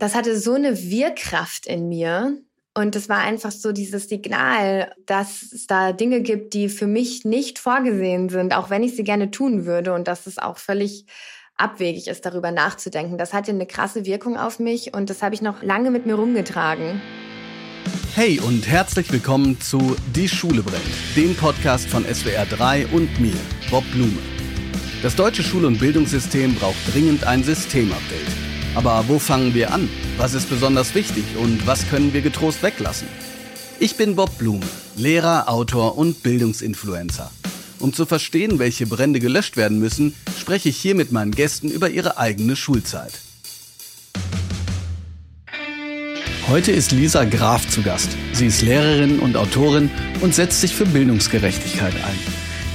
[0.00, 2.38] das hatte so eine Wirkkraft in mir.
[2.72, 7.24] Und es war einfach so dieses Signal, dass es da Dinge gibt, die für mich
[7.24, 11.04] nicht vorgesehen sind, auch wenn ich sie gerne tun würde und dass es auch völlig
[11.56, 13.18] abwegig ist, darüber nachzudenken.
[13.18, 16.14] Das hatte eine krasse Wirkung auf mich und das habe ich noch lange mit mir
[16.14, 17.02] rumgetragen.
[18.14, 20.82] Hey und herzlich willkommen zu Die Schule brennt,
[21.16, 23.36] dem Podcast von SWR 3 und mir,
[23.68, 24.18] Bob Blume.
[25.02, 28.49] Das deutsche Schul- und Bildungssystem braucht dringend ein Systemupdate.
[28.74, 29.88] Aber wo fangen wir an?
[30.16, 33.08] Was ist besonders wichtig und was können wir getrost weglassen?
[33.80, 37.30] Ich bin Bob Blume, Lehrer, Autor und Bildungsinfluencer.
[37.80, 41.90] Um zu verstehen, welche Brände gelöscht werden müssen, spreche ich hier mit meinen Gästen über
[41.90, 43.12] ihre eigene Schulzeit.
[46.48, 48.10] Heute ist Lisa Graf zu Gast.
[48.32, 49.90] Sie ist Lehrerin und Autorin
[50.20, 52.18] und setzt sich für Bildungsgerechtigkeit ein.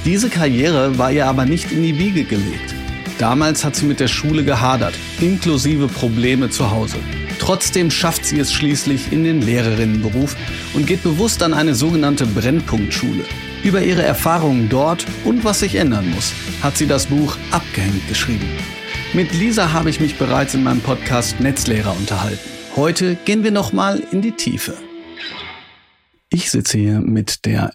[0.04, 2.75] Diese Karriere war ihr aber nicht in die Wiege gelegt.
[3.18, 6.98] Damals hat sie mit der Schule gehadert, inklusive Probleme zu Hause.
[7.38, 10.36] Trotzdem schafft sie es schließlich in den Lehrerinnenberuf
[10.74, 13.24] und geht bewusst an eine sogenannte Brennpunktschule.
[13.62, 18.48] Über ihre Erfahrungen dort und was sich ändern muss, hat sie das Buch Abgehängt geschrieben.
[19.14, 22.50] Mit Lisa habe ich mich bereits in meinem Podcast Netzlehrer unterhalten.
[22.76, 24.74] Heute gehen wir nochmal in die Tiefe.
[26.28, 27.72] Ich sitze hier mit der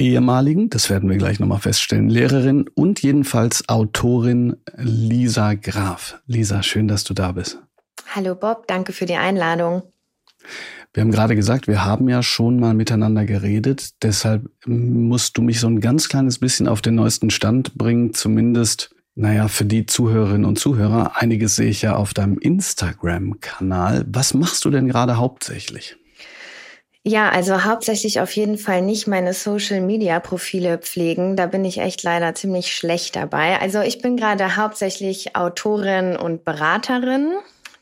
[0.00, 6.20] ehemaligen, das werden wir gleich nochmal feststellen, Lehrerin und jedenfalls Autorin Lisa Graf.
[6.26, 7.60] Lisa, schön, dass du da bist.
[8.14, 9.82] Hallo Bob, danke für die Einladung.
[10.92, 13.90] Wir haben gerade gesagt, wir haben ja schon mal miteinander geredet.
[14.02, 18.12] Deshalb musst du mich so ein ganz kleines bisschen auf den neuesten Stand bringen.
[18.12, 21.12] Zumindest, naja, für die Zuhörerinnen und Zuhörer.
[21.14, 24.04] Einiges sehe ich ja auf deinem Instagram-Kanal.
[24.08, 25.96] Was machst du denn gerade hauptsächlich?
[27.02, 31.34] Ja, also hauptsächlich auf jeden Fall nicht meine Social-Media-Profile pflegen.
[31.34, 33.58] Da bin ich echt leider ziemlich schlecht dabei.
[33.58, 37.32] Also ich bin gerade hauptsächlich Autorin und Beraterin.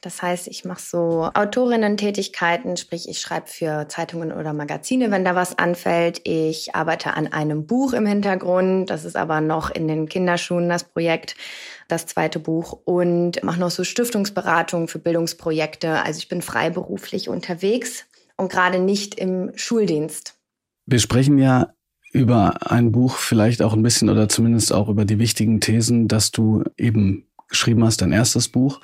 [0.02, 5.34] Das heißt, ich mache so Autorinnen-Tätigkeiten, sprich ich schreibe für Zeitungen oder Magazine, wenn da
[5.34, 6.20] was anfällt.
[6.22, 8.89] Ich arbeite an einem Buch im Hintergrund.
[8.89, 11.35] Das ist aber noch in den Kinderschuhen das Projekt,
[11.89, 12.79] das zweite Buch.
[12.85, 16.05] Und mache noch so Stiftungsberatung für Bildungsprojekte.
[16.05, 18.08] Also ich bin freiberuflich unterwegs
[18.38, 20.38] und gerade nicht im Schuldienst.
[20.86, 21.74] Wir sprechen ja
[22.12, 26.30] über ein Buch vielleicht auch ein bisschen oder zumindest auch über die wichtigen Thesen, dass
[26.30, 28.80] du eben geschrieben hast, dein erstes Buch.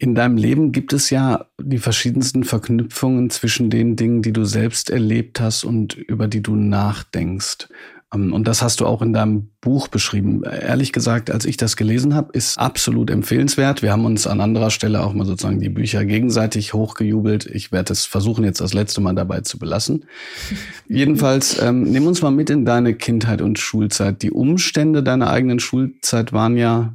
[0.00, 4.90] In deinem Leben gibt es ja die verschiedensten Verknüpfungen zwischen den Dingen, die du selbst
[4.90, 7.68] erlebt hast und über die du nachdenkst.
[8.14, 10.42] Ähm, und das hast du auch in deinem Buch beschrieben.
[10.44, 13.82] Ehrlich gesagt, als ich das gelesen habe, ist absolut empfehlenswert.
[13.82, 17.46] Wir haben uns an anderer Stelle auch mal sozusagen die Bücher gegenseitig hochgejubelt.
[17.46, 20.06] Ich werde es versuchen, jetzt das letzte Mal dabei zu belassen.
[20.88, 24.22] Jedenfalls, ähm, nimm uns mal mit in deine Kindheit und Schulzeit.
[24.22, 26.94] Die Umstände deiner eigenen Schulzeit waren ja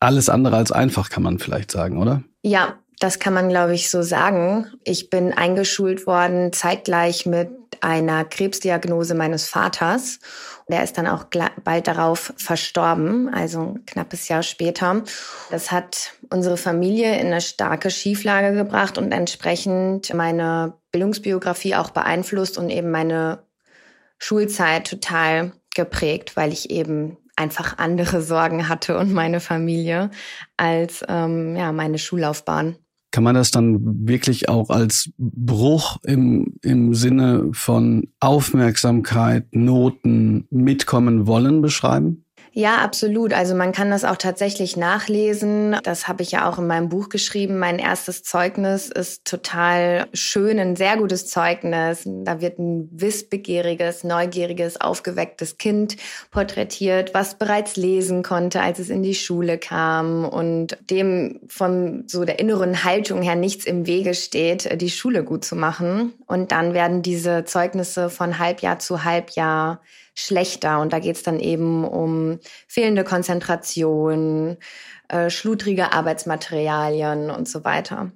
[0.00, 2.22] alles andere als einfach, kann man vielleicht sagen, oder?
[2.42, 4.70] Ja, das kann man, glaube ich, so sagen.
[4.84, 7.50] Ich bin eingeschult worden zeitgleich mit
[7.80, 10.20] einer Krebsdiagnose meines Vaters.
[10.68, 11.26] Der ist dann auch
[11.62, 15.02] bald darauf verstorben, also ein knappes Jahr später.
[15.50, 22.56] Das hat unsere Familie in eine starke Schieflage gebracht und entsprechend meine Bildungsbiografie auch beeinflusst
[22.56, 23.40] und eben meine
[24.18, 30.10] Schulzeit total geprägt, weil ich eben einfach andere Sorgen hatte und meine Familie
[30.56, 32.78] als ähm, ja meine Schullaufbahn.
[33.14, 41.28] Kann man das dann wirklich auch als Bruch im, im Sinne von Aufmerksamkeit, Noten, mitkommen
[41.28, 42.23] wollen beschreiben?
[42.56, 43.32] Ja, absolut.
[43.32, 45.76] Also man kann das auch tatsächlich nachlesen.
[45.82, 47.58] Das habe ich ja auch in meinem Buch geschrieben.
[47.58, 52.04] Mein erstes Zeugnis ist total schön, ein sehr gutes Zeugnis.
[52.06, 55.96] Da wird ein wissbegieriges, neugieriges, aufgewecktes Kind
[56.30, 62.24] porträtiert, was bereits lesen konnte, als es in die Schule kam und dem von so
[62.24, 66.12] der inneren Haltung her nichts im Wege steht, die Schule gut zu machen.
[66.28, 69.80] Und dann werden diese Zeugnisse von Halbjahr zu Halbjahr
[70.14, 70.80] schlechter.
[70.80, 74.56] Und da geht es dann eben um fehlende Konzentration,
[75.08, 78.10] äh, schludrige Arbeitsmaterialien und so weiter.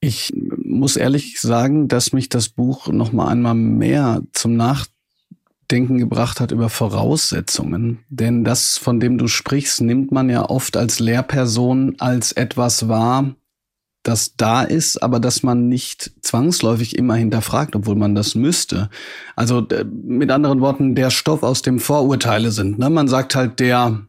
[0.00, 6.40] Ich muss ehrlich sagen, dass mich das Buch noch mal einmal mehr zum Nachdenken gebracht
[6.40, 7.98] hat über Voraussetzungen.
[8.08, 13.34] Denn das, von dem du sprichst, nimmt man ja oft als Lehrperson als etwas wahr,
[14.02, 18.88] das da ist, aber dass man nicht zwangsläufig immer hinterfragt, obwohl man das müsste.
[19.36, 22.78] Also mit anderen Worten, der Stoff aus dem Vorurteile sind.
[22.78, 22.88] Ne?
[22.88, 24.06] Man sagt halt, der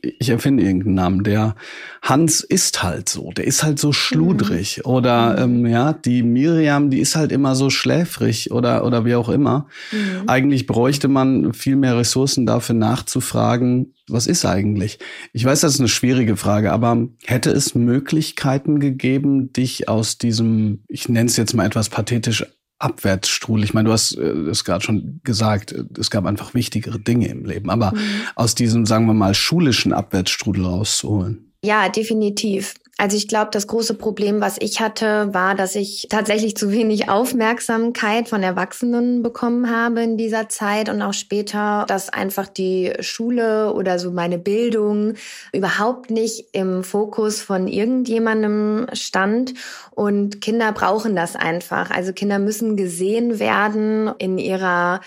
[0.00, 1.54] ich erfinde irgendeinen Namen, der
[2.00, 4.90] Hans ist halt so, der ist halt so schludrig mhm.
[4.90, 5.64] oder mhm.
[5.64, 9.66] ähm, ja, die Miriam, die ist halt immer so schläfrig oder oder wie auch immer.
[9.90, 10.28] Mhm.
[10.28, 14.98] Eigentlich bräuchte man viel mehr Ressourcen dafür nachzufragen, was ist eigentlich?
[15.32, 20.82] Ich weiß, das ist eine schwierige Frage, aber hätte es Möglichkeiten gegeben, dich aus diesem,
[20.88, 22.44] ich nenne es jetzt mal etwas pathetisch,
[22.82, 23.64] Abwärtsstrudel.
[23.64, 27.44] Ich meine, du hast es äh, gerade schon gesagt, es gab einfach wichtigere Dinge im
[27.44, 27.70] Leben.
[27.70, 27.98] Aber mhm.
[28.34, 31.52] aus diesem, sagen wir mal, schulischen Abwärtsstrudel rauszuholen.
[31.64, 32.74] Ja, definitiv.
[32.98, 37.08] Also ich glaube, das große Problem, was ich hatte, war, dass ich tatsächlich zu wenig
[37.08, 43.72] Aufmerksamkeit von Erwachsenen bekommen habe in dieser Zeit und auch später, dass einfach die Schule
[43.72, 45.14] oder so meine Bildung
[45.52, 49.54] überhaupt nicht im Fokus von irgendjemandem stand.
[49.90, 51.90] Und Kinder brauchen das einfach.
[51.90, 55.00] Also Kinder müssen gesehen werden in ihrer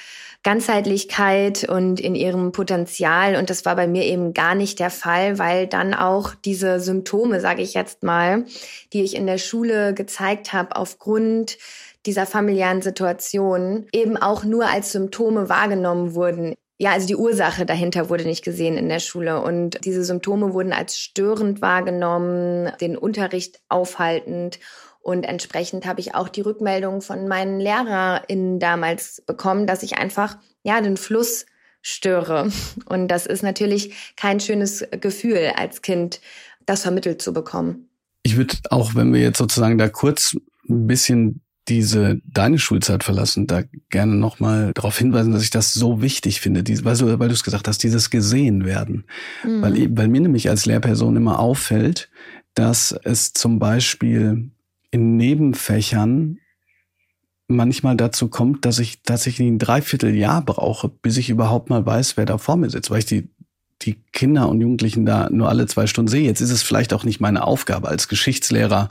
[0.45, 3.35] Ganzheitlichkeit und in ihrem Potenzial.
[3.35, 7.41] Und das war bei mir eben gar nicht der Fall, weil dann auch diese Symptome,
[7.41, 8.45] sage ich jetzt mal,
[8.93, 11.57] die ich in der Schule gezeigt habe, aufgrund
[12.05, 16.53] dieser familiären Situation eben auch nur als Symptome wahrgenommen wurden.
[16.77, 20.73] Ja, also die Ursache dahinter wurde nicht gesehen in der Schule und diese Symptome wurden
[20.73, 24.59] als störend wahrgenommen, den Unterricht aufhaltend
[25.05, 30.39] und entsprechend habe ich auch die Rückmeldung von meinen LehrerInnen damals bekommen, dass ich einfach,
[30.63, 31.45] ja, den Fluss
[31.83, 32.51] störe.
[32.87, 36.21] Und das ist natürlich kein schönes Gefühl als Kind,
[36.65, 37.87] das vermittelt zu bekommen.
[38.23, 40.35] Ich würde auch, wenn wir jetzt sozusagen da kurz
[40.67, 43.61] ein bisschen diese deine Schulzeit verlassen, da
[43.91, 47.35] gerne nochmal darauf hinweisen, dass ich das so wichtig finde, die, weil, du, weil du
[47.35, 49.05] es gesagt hast, dieses gesehen werden.
[49.43, 49.61] Mhm.
[49.61, 52.09] Weil, weil mir nämlich als Lehrperson immer auffällt,
[52.55, 54.49] dass es zum Beispiel
[54.95, 56.39] in Nebenfächern
[57.47, 62.25] manchmal dazu kommt, dass ich tatsächlich ein Dreivierteljahr brauche, bis ich überhaupt mal weiß, wer
[62.25, 63.27] da vor mir sitzt, weil ich die,
[63.81, 66.23] die Kinder und Jugendlichen da nur alle zwei Stunden sehe.
[66.23, 68.87] Jetzt ist es vielleicht auch nicht meine Aufgabe als Geschichtslehrer,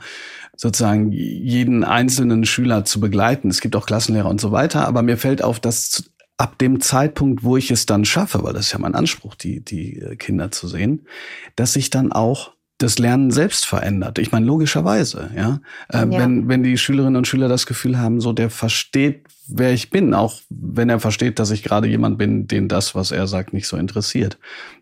[0.55, 3.49] sozusagen jeden einzelnen Schüler zu begleiten.
[3.49, 7.43] Es gibt auch Klassenlehrer und so weiter, aber mir fällt auf, dass ab dem Zeitpunkt,
[7.43, 10.67] wo ich es dann schaffe, weil das ist ja mein Anspruch, die, die Kinder zu
[10.67, 11.07] sehen,
[11.55, 14.19] dass ich dann auch das Lernen selbst verändert.
[14.19, 15.59] Ich meine, logischerweise, ja.
[15.89, 16.11] Äh, ja.
[16.11, 20.13] Wenn, wenn die Schülerinnen und Schüler das Gefühl haben, so der versteht, wer ich bin,
[20.13, 23.67] auch wenn er versteht, dass ich gerade jemand bin, den das, was er sagt, nicht
[23.67, 24.37] so interessiert.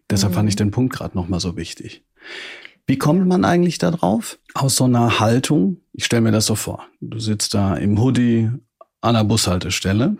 [0.09, 0.35] Deshalb mhm.
[0.35, 2.03] fand ich den Punkt gerade nochmal so wichtig.
[2.87, 4.39] Wie kommt man eigentlich da drauf?
[4.53, 6.87] Aus so einer Haltung, ich stelle mir das so vor.
[6.99, 8.49] Du sitzt da im Hoodie
[9.01, 10.17] an der Bushaltestelle,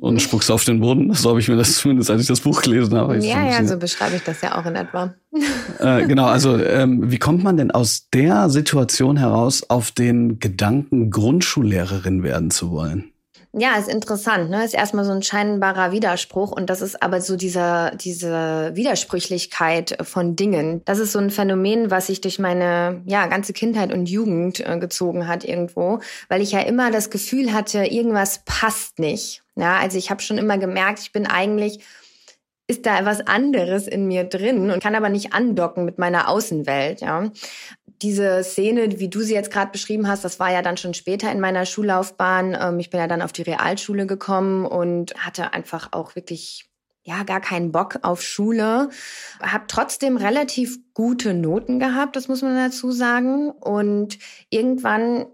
[0.00, 1.12] und spuckst auf den Boden.
[1.14, 3.18] So habe ich mir das zumindest, als ich das Buch gelesen habe.
[3.18, 5.14] Ja, ja, so beschreibe ich das ja auch in etwa.
[5.78, 11.10] Äh, genau, also ähm, wie kommt man denn aus der Situation heraus auf den Gedanken,
[11.10, 13.12] Grundschullehrerin werden zu wollen?
[13.52, 14.62] Ja, ist interessant, ne?
[14.62, 20.36] Ist erstmal so ein scheinbarer Widerspruch und das ist aber so dieser, diese Widersprüchlichkeit von
[20.36, 20.82] Dingen.
[20.84, 24.78] Das ist so ein Phänomen, was sich durch meine, ja, ganze Kindheit und Jugend äh,
[24.78, 29.42] gezogen hat irgendwo, weil ich ja immer das Gefühl hatte, irgendwas passt nicht.
[29.56, 31.80] Ja, also ich habe schon immer gemerkt, ich bin eigentlich
[32.70, 37.00] ist da etwas anderes in mir drin und kann aber nicht andocken mit meiner Außenwelt,
[37.00, 37.30] ja
[38.02, 41.30] diese Szene, wie du sie jetzt gerade beschrieben hast, das war ja dann schon später
[41.32, 42.56] in meiner Schullaufbahn.
[42.60, 46.68] Ähm, ich bin ja dann auf die Realschule gekommen und hatte einfach auch wirklich
[47.02, 48.90] ja gar keinen Bock auf Schule,
[49.40, 53.50] habe trotzdem relativ gute Noten gehabt, das muss man dazu sagen.
[53.50, 54.18] Und
[54.50, 55.26] irgendwann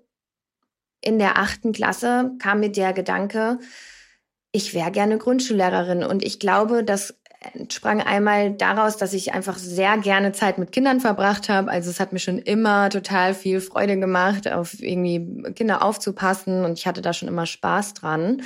[1.00, 3.58] in der achten Klasse kam mir der Gedanke,
[4.52, 7.18] ich wäre gerne Grundschullehrerin und ich glaube, dass
[7.52, 11.70] entsprang einmal daraus, dass ich einfach sehr gerne Zeit mit Kindern verbracht habe.
[11.70, 16.78] Also es hat mir schon immer total viel Freude gemacht, auf irgendwie Kinder aufzupassen und
[16.78, 18.42] ich hatte da schon immer Spaß dran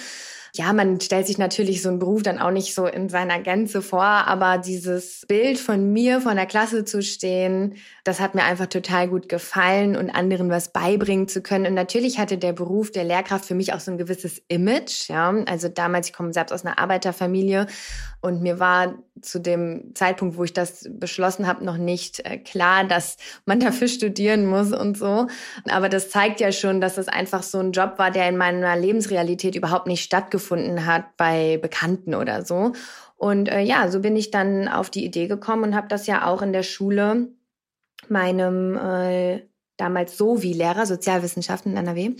[0.54, 3.82] ja, man stellt sich natürlich so einen Beruf dann auch nicht so in seiner Gänze
[3.82, 7.76] vor, aber dieses Bild von mir, von der Klasse zu stehen,
[8.08, 11.66] das hat mir einfach total gut gefallen und anderen was beibringen zu können.
[11.66, 15.28] Und natürlich hatte der Beruf der Lehrkraft für mich auch so ein gewisses Image, ja.
[15.44, 17.66] Also damals, ich komme selbst aus einer Arbeiterfamilie
[18.22, 22.84] und mir war zu dem Zeitpunkt, wo ich das beschlossen habe, noch nicht äh, klar,
[22.84, 25.26] dass man dafür studieren muss und so.
[25.68, 28.74] Aber das zeigt ja schon, dass es einfach so ein Job war, der in meiner
[28.74, 32.72] Lebensrealität überhaupt nicht stattgefunden hat bei Bekannten oder so.
[33.16, 36.26] Und äh, ja, so bin ich dann auf die Idee gekommen und habe das ja
[36.26, 37.28] auch in der Schule
[38.10, 39.42] meinem äh,
[39.76, 42.10] damals so wie Lehrer Sozialwissenschaften in NRW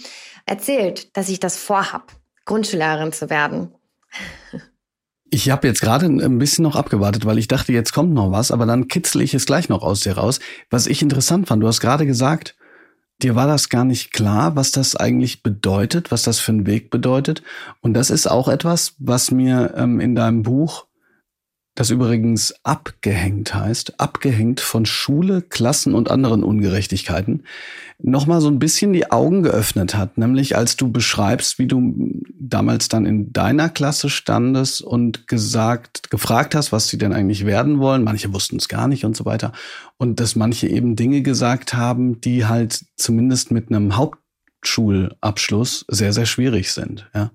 [0.46, 2.12] erzählt, dass ich das vorhab,
[2.44, 3.74] Grundschullehrerin zu werden.
[5.30, 8.50] Ich habe jetzt gerade ein bisschen noch abgewartet, weil ich dachte, jetzt kommt noch was,
[8.50, 10.40] aber dann kitzle ich es gleich noch aus dir raus.
[10.70, 12.56] Was ich interessant fand, du hast gerade gesagt,
[13.22, 16.90] dir war das gar nicht klar, was das eigentlich bedeutet, was das für ein Weg
[16.90, 17.42] bedeutet.
[17.80, 20.86] Und das ist auch etwas, was mir ähm, in deinem Buch
[21.78, 27.44] das übrigens abgehängt heißt, abgehängt von Schule, Klassen und anderen Ungerechtigkeiten,
[28.00, 30.18] nochmal so ein bisschen die Augen geöffnet hat.
[30.18, 31.94] Nämlich als du beschreibst, wie du
[32.36, 37.78] damals dann in deiner Klasse standest und gesagt, gefragt hast, was sie denn eigentlich werden
[37.78, 38.02] wollen.
[38.02, 39.52] Manche wussten es gar nicht und so weiter.
[39.98, 46.26] Und dass manche eben Dinge gesagt haben, die halt zumindest mit einem Hauptschulabschluss sehr, sehr
[46.26, 47.08] schwierig sind.
[47.14, 47.30] Ja.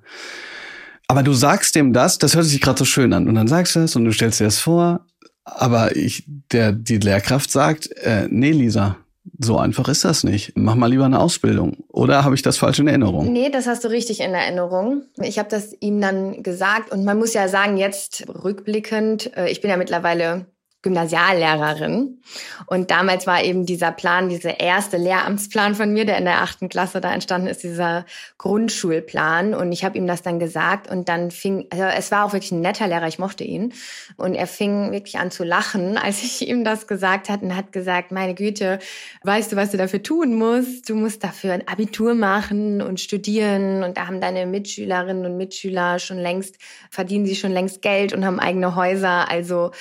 [1.13, 3.27] Aber du sagst dem das, das hört sich gerade so schön an.
[3.27, 5.05] Und dann sagst du es und du stellst dir das vor.
[5.43, 8.97] Aber ich, der, die Lehrkraft sagt, äh, nee, Lisa,
[9.37, 10.53] so einfach ist das nicht.
[10.55, 11.83] Mach mal lieber eine Ausbildung.
[11.89, 13.31] Oder habe ich das falsch in Erinnerung?
[13.31, 15.03] Nee, das hast du richtig in Erinnerung.
[15.21, 19.61] Ich habe das ihm dann gesagt und man muss ja sagen, jetzt rückblickend, äh, ich
[19.61, 20.47] bin ja mittlerweile
[20.83, 22.19] Gymnasiallehrerin.
[22.67, 26.67] Und damals war eben dieser Plan, dieser erste Lehramtsplan von mir, der in der achten
[26.67, 28.05] Klasse da entstanden ist, dieser
[28.37, 29.55] Grundschulplan.
[29.55, 32.51] Und ich habe ihm das dann gesagt und dann fing, also es war auch wirklich
[32.51, 33.73] ein netter Lehrer, ich mochte ihn.
[34.17, 37.71] Und er fing wirklich an zu lachen, als ich ihm das gesagt hat und hat
[37.71, 38.79] gesagt, meine Güte,
[39.23, 40.89] weißt du, was du dafür tun musst?
[40.89, 43.83] Du musst dafür ein Abitur machen und studieren.
[43.83, 46.57] Und da haben deine Mitschülerinnen und Mitschüler schon längst,
[46.89, 49.29] verdienen sie schon längst Geld und haben eigene Häuser.
[49.29, 49.71] Also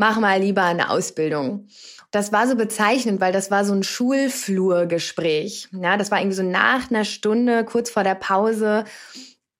[0.00, 1.68] mach mal lieber eine Ausbildung.
[2.10, 5.68] Das war so bezeichnend, weil das war so ein Schulflurgespräch.
[5.72, 8.84] Ja, das war irgendwie so nach einer Stunde, kurz vor der Pause.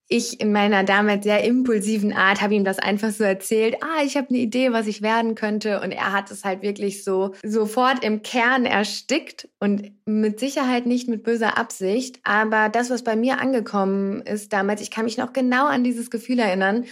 [0.08, 3.76] Ich in meiner damals sehr impulsiven Art habe ihm das einfach so erzählt.
[3.82, 5.82] Ah, ich habe eine Idee, was ich werden könnte.
[5.82, 11.06] Und er hat es halt wirklich so sofort im Kern erstickt und mit Sicherheit nicht
[11.06, 12.18] mit böser Absicht.
[12.24, 16.10] Aber das, was bei mir angekommen ist damals, ich kann mich noch genau an dieses
[16.10, 16.86] Gefühl erinnern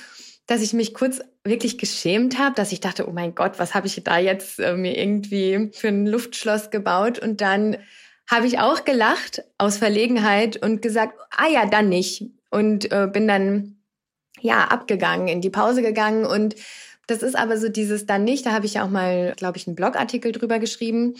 [0.48, 3.86] dass ich mich kurz wirklich geschämt habe, dass ich dachte, oh mein Gott, was habe
[3.86, 7.18] ich da jetzt äh, mir irgendwie für ein Luftschloss gebaut?
[7.18, 7.76] Und dann
[8.28, 12.24] habe ich auch gelacht aus Verlegenheit und gesagt, ah ja, dann nicht.
[12.50, 13.76] Und äh, bin dann
[14.40, 16.56] ja abgegangen, in die Pause gegangen und
[17.06, 19.66] das ist aber so dieses dann nicht, da habe ich ja auch mal, glaube ich,
[19.66, 21.14] einen Blogartikel drüber geschrieben.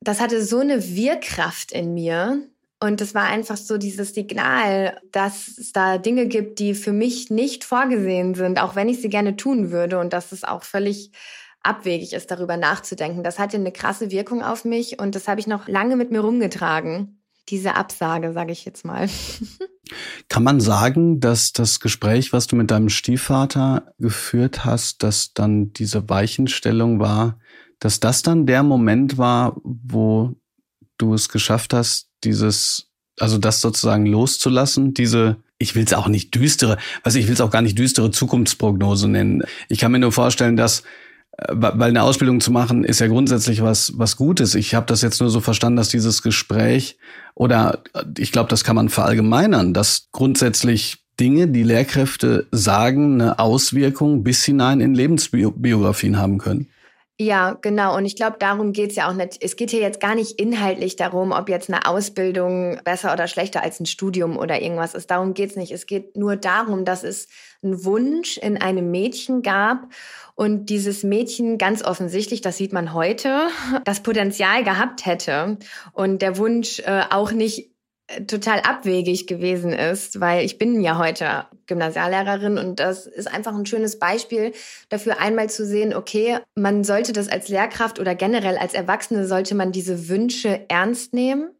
[0.00, 5.48] Das hatte so eine Wirkkraft in mir, und es war einfach so dieses Signal, dass
[5.48, 9.36] es da Dinge gibt, die für mich nicht vorgesehen sind, auch wenn ich sie gerne
[9.36, 11.12] tun würde und dass es auch völlig
[11.62, 13.24] abwegig ist, darüber nachzudenken.
[13.24, 16.20] Das hatte eine krasse Wirkung auf mich und das habe ich noch lange mit mir
[16.20, 17.22] rumgetragen.
[17.48, 19.08] Diese Absage, sage ich jetzt mal.
[20.28, 25.72] Kann man sagen, dass das Gespräch, was du mit deinem Stiefvater geführt hast, dass dann
[25.72, 27.38] diese Weichenstellung war,
[27.78, 30.34] dass das dann der Moment war, wo
[30.98, 32.88] du es geschafft hast, dieses,
[33.18, 37.40] also das sozusagen loszulassen, diese, ich will es auch nicht düstere, also ich will es
[37.40, 39.42] auch gar nicht düstere Zukunftsprognose nennen.
[39.68, 40.82] Ich kann mir nur vorstellen, dass
[41.38, 44.54] äh, weil eine Ausbildung zu machen ist ja grundsätzlich was was Gutes.
[44.54, 46.98] Ich habe das jetzt nur so verstanden, dass dieses Gespräch
[47.34, 53.38] oder äh, ich glaube, das kann man verallgemeinern, dass grundsätzlich Dinge, die Lehrkräfte sagen, eine
[53.38, 56.68] Auswirkung bis hinein in Lebensbiografien haben können.
[57.18, 57.96] Ja, genau.
[57.96, 59.42] Und ich glaube, darum geht's ja auch nicht.
[59.42, 63.62] Es geht hier jetzt gar nicht inhaltlich darum, ob jetzt eine Ausbildung besser oder schlechter
[63.62, 65.10] als ein Studium oder irgendwas ist.
[65.10, 65.72] Darum geht's nicht.
[65.72, 67.28] Es geht nur darum, dass es
[67.62, 69.88] einen Wunsch in einem Mädchen gab
[70.34, 73.48] und dieses Mädchen ganz offensichtlich, das sieht man heute,
[73.84, 75.56] das Potenzial gehabt hätte
[75.92, 77.70] und der Wunsch äh, auch nicht
[78.26, 83.66] total abwegig gewesen ist, weil ich bin ja heute Gymnasiallehrerin und das ist einfach ein
[83.66, 84.52] schönes Beispiel
[84.88, 89.54] dafür, einmal zu sehen, okay, man sollte das als Lehrkraft oder generell als Erwachsene sollte
[89.54, 91.50] man diese Wünsche ernst nehmen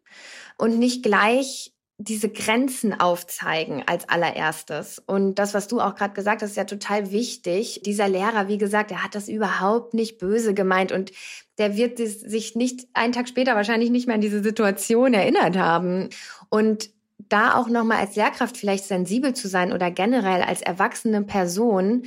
[0.56, 5.02] und nicht gleich diese Grenzen aufzeigen als allererstes.
[5.06, 7.80] Und das, was du auch gerade gesagt hast, ist ja total wichtig.
[7.84, 11.12] Dieser Lehrer, wie gesagt, er hat das überhaupt nicht böse gemeint und
[11.56, 16.10] der wird sich nicht einen Tag später wahrscheinlich nicht mehr an diese Situation erinnert haben.
[16.50, 22.04] Und da auch nochmal als Lehrkraft vielleicht sensibel zu sein oder generell als erwachsene Person,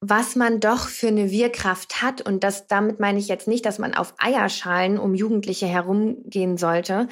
[0.00, 2.22] was man doch für eine Wirkkraft hat.
[2.22, 7.08] Und das, damit meine ich jetzt nicht, dass man auf Eierschalen um Jugendliche herumgehen sollte,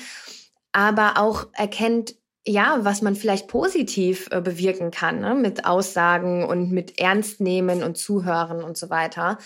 [0.72, 5.34] aber auch erkennt, ja, was man vielleicht positiv äh, bewirken kann, ne?
[5.34, 9.38] mit Aussagen und mit Ernstnehmen und Zuhören und so weiter.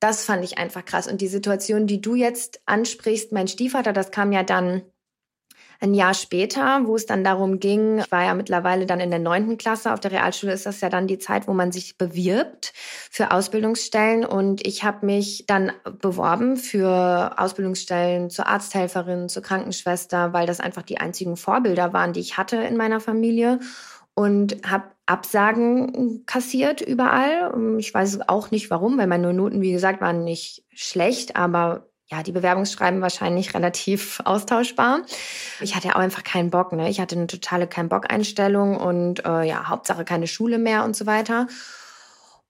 [0.00, 1.06] Das fand ich einfach krass.
[1.06, 4.82] Und die Situation, die du jetzt ansprichst, mein Stiefvater, das kam ja dann
[5.84, 9.20] ein Jahr später, wo es dann darum ging, ich war ja mittlerweile dann in der
[9.20, 12.72] neunten Klasse, auf der Realschule ist das ja dann die Zeit, wo man sich bewirbt
[13.10, 20.46] für Ausbildungsstellen und ich habe mich dann beworben für Ausbildungsstellen zur Arzthelferin, zur Krankenschwester, weil
[20.46, 23.60] das einfach die einzigen Vorbilder waren, die ich hatte in meiner Familie
[24.14, 27.52] und habe Absagen kassiert überall.
[27.78, 32.22] Ich weiß auch nicht warum, weil meine Noten, wie gesagt, waren nicht schlecht, aber ja,
[32.22, 35.02] die Bewerbungsschreiben wahrscheinlich relativ austauschbar.
[35.60, 36.90] Ich hatte auch einfach keinen Bock, ne?
[36.90, 40.94] Ich hatte eine totale kein Bock Einstellung und äh, ja, Hauptsache keine Schule mehr und
[40.96, 41.46] so weiter.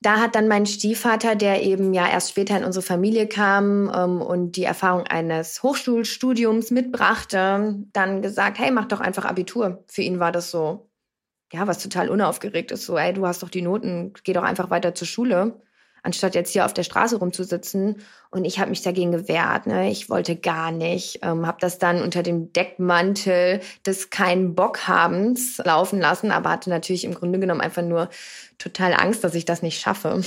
[0.01, 4.21] da hat dann mein Stiefvater, der eben ja erst später in unsere Familie kam ähm,
[4.21, 9.85] und die Erfahrung eines Hochschulstudiums mitbrachte, dann gesagt, hey, mach doch einfach Abitur.
[9.89, 10.91] Für ihn war das so,
[11.53, 12.85] ja, was total unaufgeregt ist.
[12.87, 15.63] So, ey, du hast doch die Noten, geh doch einfach weiter zur Schule
[16.05, 17.97] anstatt jetzt hier auf der Straße rumzusitzen.
[18.31, 19.67] Und ich habe mich dagegen gewehrt.
[19.67, 19.91] Ne?
[19.91, 21.21] Ich wollte gar nicht.
[21.23, 26.71] Ähm, habe das dann unter dem Deckmantel des keinen Bock habens laufen lassen, aber hatte
[26.71, 28.11] natürlich im Grunde genommen einfach nur
[28.59, 30.21] total Angst, dass ich das nicht schaffe.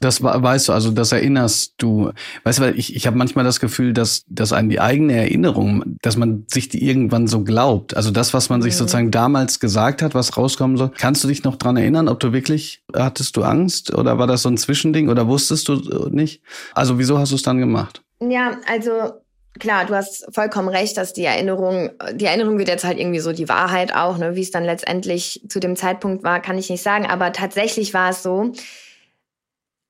[0.00, 2.10] Das weißt du, also das erinnerst du.
[2.44, 5.96] Weißt du, weil ich, ich habe manchmal das Gefühl, dass, dass einen die eigene Erinnerung,
[6.02, 7.96] dass man sich die irgendwann so glaubt.
[7.96, 8.78] Also das, was man sich mhm.
[8.78, 10.90] sozusagen damals gesagt hat, was rauskommen soll.
[10.98, 14.42] Kannst du dich noch dran erinnern, ob du wirklich, hattest du Angst oder war das
[14.42, 16.42] so ein Zwischending oder wusstest du nicht?
[16.74, 18.02] Also wieso hast du es dann gemacht?
[18.20, 19.12] Ja, also
[19.58, 23.32] klar, du hast vollkommen recht, dass die Erinnerung, die Erinnerung wird jetzt halt irgendwie so
[23.32, 24.36] die Wahrheit auch, ne?
[24.36, 27.06] wie es dann letztendlich zu dem Zeitpunkt war, kann ich nicht sagen.
[27.06, 28.52] Aber tatsächlich war es so,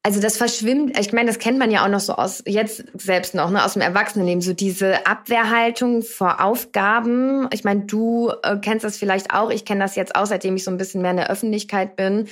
[0.07, 3.35] also das verschwimmt, ich meine, das kennt man ja auch noch so aus, jetzt selbst
[3.35, 7.49] noch, ne, aus dem Erwachsenenleben, so diese Abwehrhaltung vor Aufgaben.
[7.53, 10.63] Ich meine, du äh, kennst das vielleicht auch, ich kenne das jetzt auch, seitdem ich
[10.63, 12.29] so ein bisschen mehr in der Öffentlichkeit bin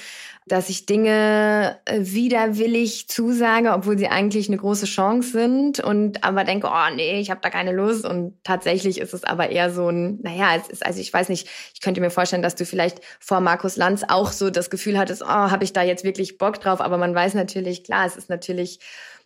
[0.47, 6.45] dass ich Dinge äh, widerwillig zusage, obwohl sie eigentlich eine große Chance sind und aber
[6.45, 8.05] denke, oh nee, ich habe da keine Lust.
[8.05, 11.49] Und tatsächlich ist es aber eher so ein, naja, es ist, also ich weiß nicht,
[11.73, 15.23] ich könnte mir vorstellen, dass du vielleicht vor Markus Lanz auch so das Gefühl hattest,
[15.23, 18.29] oh, habe ich da jetzt wirklich Bock drauf, aber man weiß natürlich, klar, es ist
[18.29, 18.81] natürlich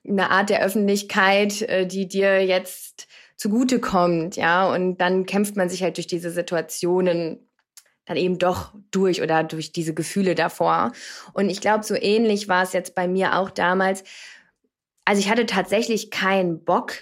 [0.08, 5.68] eine Art der Öffentlichkeit, äh, die dir jetzt zugute kommt, ja, und dann kämpft man
[5.68, 7.47] sich halt durch diese Situationen
[8.08, 10.92] dann eben doch durch oder durch diese Gefühle davor.
[11.34, 14.02] Und ich glaube, so ähnlich war es jetzt bei mir auch damals.
[15.04, 16.94] Also ich hatte tatsächlich keinen Bock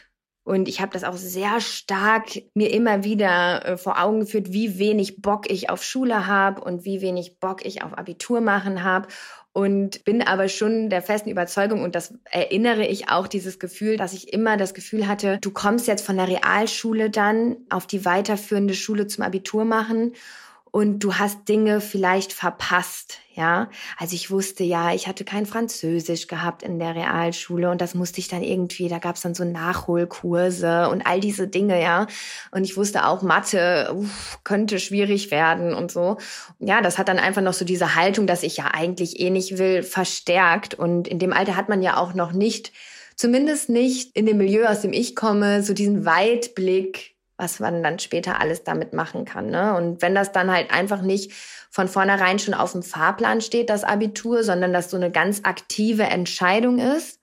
[0.47, 4.79] und ich habe das auch sehr stark mir immer wieder äh, vor Augen geführt, wie
[4.79, 9.09] wenig Bock ich auf Schule habe und wie wenig Bock ich auf Abitur machen habe.
[9.53, 14.13] Und bin aber schon der festen Überzeugung, und das erinnere ich auch dieses Gefühl, dass
[14.13, 18.75] ich immer das Gefühl hatte, du kommst jetzt von der Realschule dann auf die weiterführende
[18.75, 20.13] Schule zum Abitur machen
[20.77, 23.71] und du hast Dinge vielleicht verpasst, ja.
[23.97, 28.21] Also ich wusste ja, ich hatte kein Französisch gehabt in der Realschule und das musste
[28.21, 32.07] ich dann irgendwie, da gab es dann so Nachholkurse und all diese Dinge, ja.
[32.51, 36.19] Und ich wusste auch, Mathe uff, könnte schwierig werden und so.
[36.59, 39.57] Ja, das hat dann einfach noch so diese Haltung, dass ich ja eigentlich eh nicht
[39.57, 40.75] will, verstärkt.
[40.75, 42.71] Und in dem Alter hat man ja auch noch nicht,
[43.15, 47.99] zumindest nicht in dem Milieu, aus dem ich komme, so diesen Weitblick was man dann
[47.99, 49.47] später alles damit machen kann.
[49.47, 49.75] Ne?
[49.77, 51.33] Und wenn das dann halt einfach nicht
[51.71, 56.05] von vornherein schon auf dem Fahrplan steht, das Abitur, sondern dass so eine ganz aktive
[56.05, 57.21] Entscheidung ist,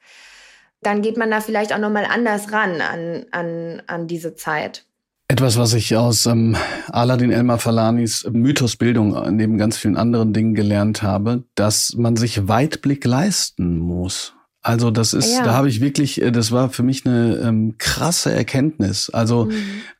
[0.81, 4.85] dann geht man da vielleicht auch nochmal anders ran an, an, an diese Zeit.
[5.29, 6.55] Etwas, was ich aus ähm,
[6.91, 13.05] Aladin Elmar Falanis Mythosbildung neben ganz vielen anderen Dingen gelernt habe, dass man sich Weitblick
[13.05, 14.35] leisten muss.
[14.63, 15.43] Also das ist, ja.
[15.43, 19.09] da habe ich wirklich, äh, das war für mich eine ähm, krasse Erkenntnis.
[19.09, 19.53] Also mhm.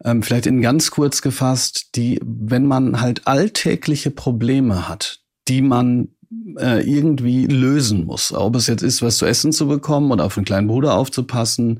[0.05, 6.07] ähm, vielleicht in ganz kurz gefasst, die, wenn man halt alltägliche Probleme hat, die man
[6.57, 10.37] äh, irgendwie lösen muss, ob es jetzt ist, was zu essen zu bekommen oder auf
[10.37, 11.79] einen kleinen Bruder aufzupassen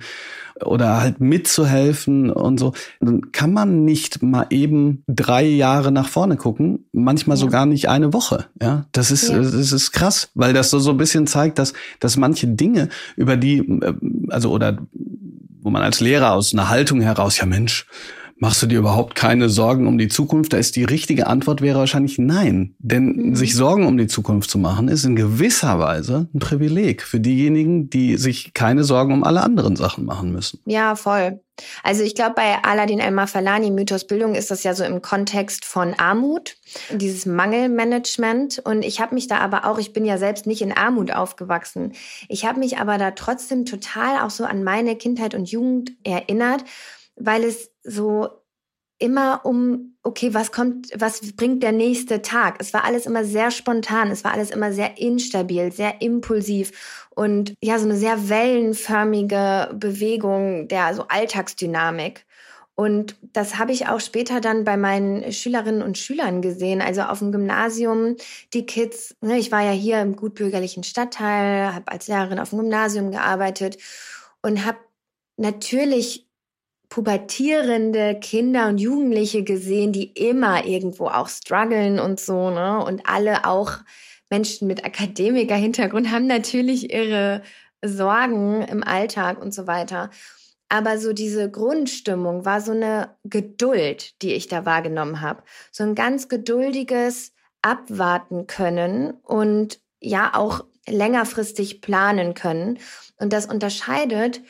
[0.64, 6.38] oder halt mitzuhelfen und so, dann kann man nicht mal eben drei Jahre nach vorne
[6.38, 7.42] gucken, manchmal ja.
[7.42, 8.46] sogar nicht eine Woche.
[8.62, 9.40] Ja, das ist, ja.
[9.40, 13.38] das ist krass, weil das so, so ein bisschen zeigt, dass, dass manche Dinge, über
[13.38, 13.94] die, äh,
[14.30, 14.78] also oder
[15.62, 17.88] wo man als Lehrer aus einer Haltung heraus, ja Mensch,
[18.38, 20.54] Machst du dir überhaupt keine Sorgen um die Zukunft?
[20.54, 22.76] Da ist die richtige Antwort wäre wahrscheinlich nein.
[22.80, 23.36] Denn mhm.
[23.36, 27.90] sich Sorgen um die Zukunft zu machen, ist in gewisser Weise ein Privileg für diejenigen,
[27.90, 30.60] die sich keine Sorgen um alle anderen Sachen machen müssen.
[30.66, 31.40] Ja, voll.
[31.84, 35.94] Also ich glaube, bei Aladin El-Mafalani, Mythos Bildung, ist das ja so im Kontext von
[35.94, 36.56] Armut,
[36.92, 38.60] dieses Mangelmanagement.
[38.66, 41.94] Und ich habe mich da aber auch, ich bin ja selbst nicht in Armut aufgewachsen.
[42.28, 46.64] Ich habe mich aber da trotzdem total auch so an meine Kindheit und Jugend erinnert
[47.26, 48.30] weil es so
[49.00, 52.56] immer um, okay, was kommt, was bringt der nächste Tag?
[52.60, 57.54] Es war alles immer sehr spontan, es war alles immer sehr instabil, sehr impulsiv und
[57.62, 62.26] ja, so eine sehr wellenförmige Bewegung der so Alltagsdynamik.
[62.76, 66.82] Und das habe ich auch später dann bei meinen Schülerinnen und Schülern gesehen.
[66.82, 68.16] Also auf dem Gymnasium,
[68.54, 72.60] die Kids, ne, ich war ja hier im gutbürgerlichen Stadtteil, habe als Lehrerin auf dem
[72.60, 73.78] Gymnasium gearbeitet
[74.42, 74.80] und habe
[75.38, 76.28] natürlich
[76.94, 82.86] pubertierende Kinder und Jugendliche gesehen, die immer irgendwo auch strugglen und so, ne?
[82.86, 83.80] Und alle auch
[84.30, 87.42] Menschen mit Akademiker-Hintergrund haben natürlich ihre
[87.84, 90.12] Sorgen im Alltag und so weiter.
[90.70, 95.42] Aber so diese Grundstimmung war so eine Geduld, die ich da wahrgenommen habe.
[95.72, 97.32] So ein ganz geduldiges
[97.64, 102.78] Abwarten können und ja auch längerfristig planen können.
[103.18, 104.44] Und das unterscheidet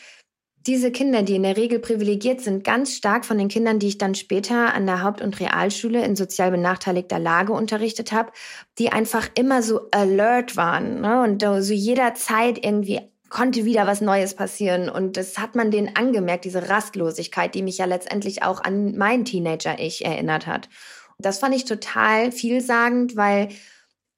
[0.66, 3.98] diese Kinder, die in der Regel privilegiert sind, ganz stark von den Kindern, die ich
[3.98, 8.32] dann später an der Haupt- und Realschule in sozial benachteiligter Lage unterrichtet habe,
[8.80, 11.22] die einfach immer so alert waren ne?
[11.22, 14.90] und so jederzeit irgendwie konnte wieder was Neues passieren.
[14.90, 19.26] Und das hat man denen angemerkt, diese Rastlosigkeit, die mich ja letztendlich auch an mein
[19.26, 20.70] Teenager-Ich erinnert hat.
[21.18, 23.50] Und das fand ich total vielsagend, weil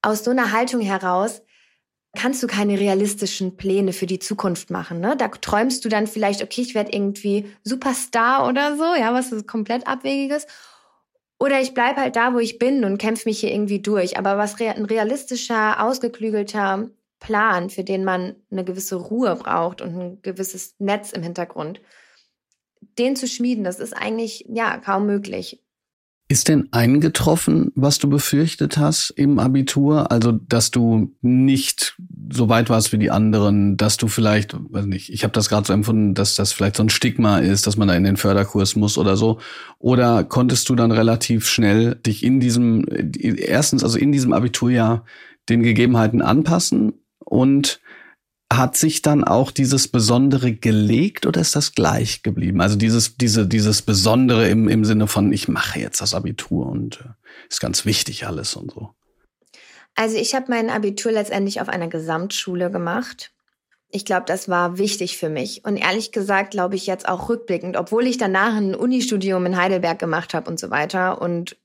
[0.01, 1.41] aus so einer Haltung heraus
[2.15, 4.99] kannst du keine realistischen Pläne für die Zukunft machen.
[4.99, 5.15] Ne?
[5.17, 9.47] Da träumst du dann vielleicht, okay, ich werde irgendwie Superstar oder so, ja, was ist
[9.47, 10.47] komplett abwegiges.
[11.39, 14.17] Oder ich bleib halt da, wo ich bin und kämpfe mich hier irgendwie durch.
[14.17, 20.21] Aber was ein realistischer, ausgeklügelter Plan, für den man eine gewisse Ruhe braucht und ein
[20.21, 21.81] gewisses Netz im Hintergrund,
[22.97, 25.64] den zu schmieden, das ist eigentlich ja kaum möglich.
[26.27, 30.11] Ist denn eingetroffen, was du befürchtet hast im Abitur?
[30.11, 31.95] Also, dass du nicht
[32.33, 35.67] so weit warst wie die anderen, dass du vielleicht, weiß nicht, ich habe das gerade
[35.67, 38.75] so empfunden, dass das vielleicht so ein Stigma ist, dass man da in den Förderkurs
[38.75, 39.39] muss oder so.
[39.77, 45.05] Oder konntest du dann relativ schnell dich in diesem, erstens, also in diesem Abiturjahr
[45.47, 47.79] den Gegebenheiten anpassen und
[48.53, 52.61] hat sich dann auch dieses Besondere gelegt oder ist das gleich geblieben?
[52.61, 57.01] Also dieses, diese, dieses Besondere im, im Sinne von, ich mache jetzt das Abitur und
[57.01, 57.09] äh,
[57.49, 58.91] ist ganz wichtig alles und so.
[59.95, 63.31] Also ich habe mein Abitur letztendlich auf einer Gesamtschule gemacht.
[63.89, 65.63] Ich glaube, das war wichtig für mich.
[65.63, 69.97] Und ehrlich gesagt, glaube ich jetzt auch rückblickend, obwohl ich danach ein Unistudium in Heidelberg
[69.97, 71.57] gemacht habe und so weiter und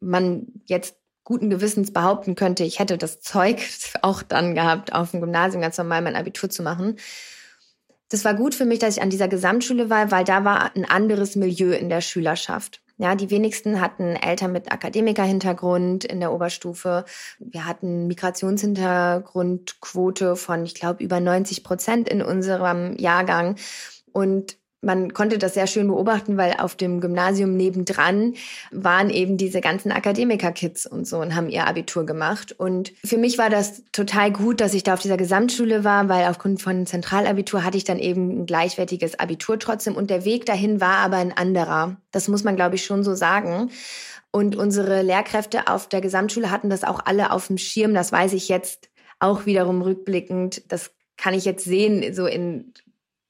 [0.00, 3.62] man jetzt guten Gewissens behaupten könnte, ich hätte das Zeug
[4.02, 6.96] auch dann gehabt, auf dem Gymnasium ganz normal mein Abitur zu machen.
[8.08, 10.84] Das war gut für mich, dass ich an dieser Gesamtschule war, weil da war ein
[10.84, 12.82] anderes Milieu in der Schülerschaft.
[12.98, 17.06] Ja, die wenigsten hatten Eltern mit Akademikerhintergrund in der Oberstufe.
[17.38, 23.56] Wir hatten Migrationshintergrundquote von, ich glaube, über 90 Prozent in unserem Jahrgang.
[24.12, 28.34] Und man konnte das sehr schön beobachten, weil auf dem Gymnasium nebendran
[28.72, 32.52] waren eben diese ganzen Akademiker-Kids und so und haben ihr Abitur gemacht.
[32.52, 36.26] Und für mich war das total gut, dass ich da auf dieser Gesamtschule war, weil
[36.26, 39.94] aufgrund von Zentralabitur hatte ich dann eben ein gleichwertiges Abitur trotzdem.
[39.94, 41.96] Und der Weg dahin war aber ein anderer.
[42.10, 43.70] Das muss man, glaube ich, schon so sagen.
[44.32, 47.94] Und unsere Lehrkräfte auf der Gesamtschule hatten das auch alle auf dem Schirm.
[47.94, 48.88] Das weiß ich jetzt
[49.20, 50.72] auch wiederum rückblickend.
[50.72, 52.72] Das kann ich jetzt sehen, so in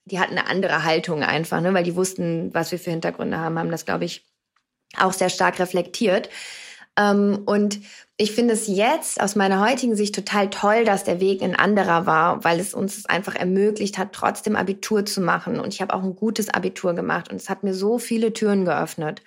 [0.04, 3.58] die hatten eine andere Haltung einfach, ne, weil die wussten, was wir für Hintergründe haben,
[3.58, 4.24] haben das, glaube ich,
[4.98, 6.28] auch sehr stark reflektiert.
[6.98, 7.80] Ähm, und
[8.16, 12.06] ich finde es jetzt aus meiner heutigen Sicht total toll, dass der Weg ein anderer
[12.06, 15.58] war, weil es uns einfach ermöglicht hat, trotzdem Abitur zu machen.
[15.58, 18.64] Und ich habe auch ein gutes Abitur gemacht und es hat mir so viele Türen
[18.64, 19.22] geöffnet.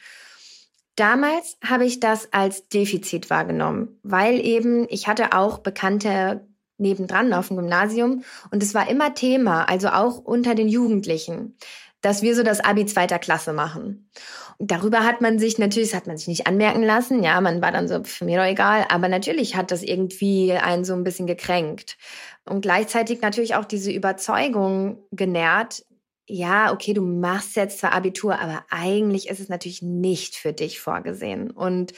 [0.95, 7.47] Damals habe ich das als Defizit wahrgenommen, weil eben ich hatte auch bekannte nebendran auf
[7.47, 11.57] dem Gymnasium und es war immer Thema, also auch unter den Jugendlichen,
[12.01, 14.09] dass wir so das Abi zweiter Klasse machen.
[14.57, 17.61] Und darüber hat man sich natürlich, das hat man sich nicht anmerken lassen, ja, man
[17.61, 21.03] war dann so, für mir doch egal, aber natürlich hat das irgendwie einen so ein
[21.03, 21.97] bisschen gekränkt.
[22.45, 25.83] Und gleichzeitig natürlich auch diese Überzeugung genährt,
[26.27, 30.79] ja, okay, du machst jetzt zwar Abitur, aber eigentlich ist es natürlich nicht für dich
[30.79, 31.51] vorgesehen.
[31.51, 31.93] Und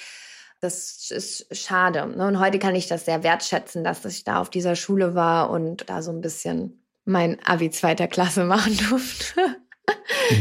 [0.59, 2.07] das ist schade.
[2.07, 2.27] Ne?
[2.27, 5.89] Und heute kann ich das sehr wertschätzen, dass ich da auf dieser Schule war und
[5.89, 9.41] da so ein bisschen mein Abi zweiter Klasse machen durfte.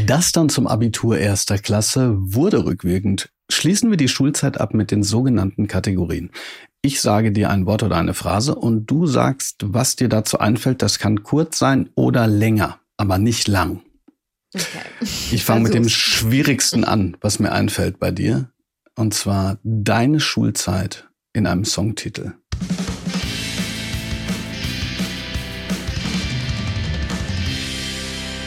[0.05, 3.29] Das dann zum Abitur erster Klasse wurde rückwirkend.
[3.49, 6.31] Schließen wir die Schulzeit ab mit den sogenannten Kategorien.
[6.81, 10.81] Ich sage dir ein Wort oder eine Phrase und du sagst, was dir dazu einfällt.
[10.81, 13.81] Das kann kurz sein oder länger, aber nicht lang.
[14.53, 14.65] Okay.
[15.31, 18.49] Ich fange mit dem Schwierigsten an, was mir einfällt bei dir.
[18.97, 22.33] Und zwar Deine Schulzeit in einem Songtitel.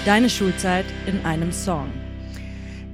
[0.05, 1.93] Deine Schulzeit in einem Song.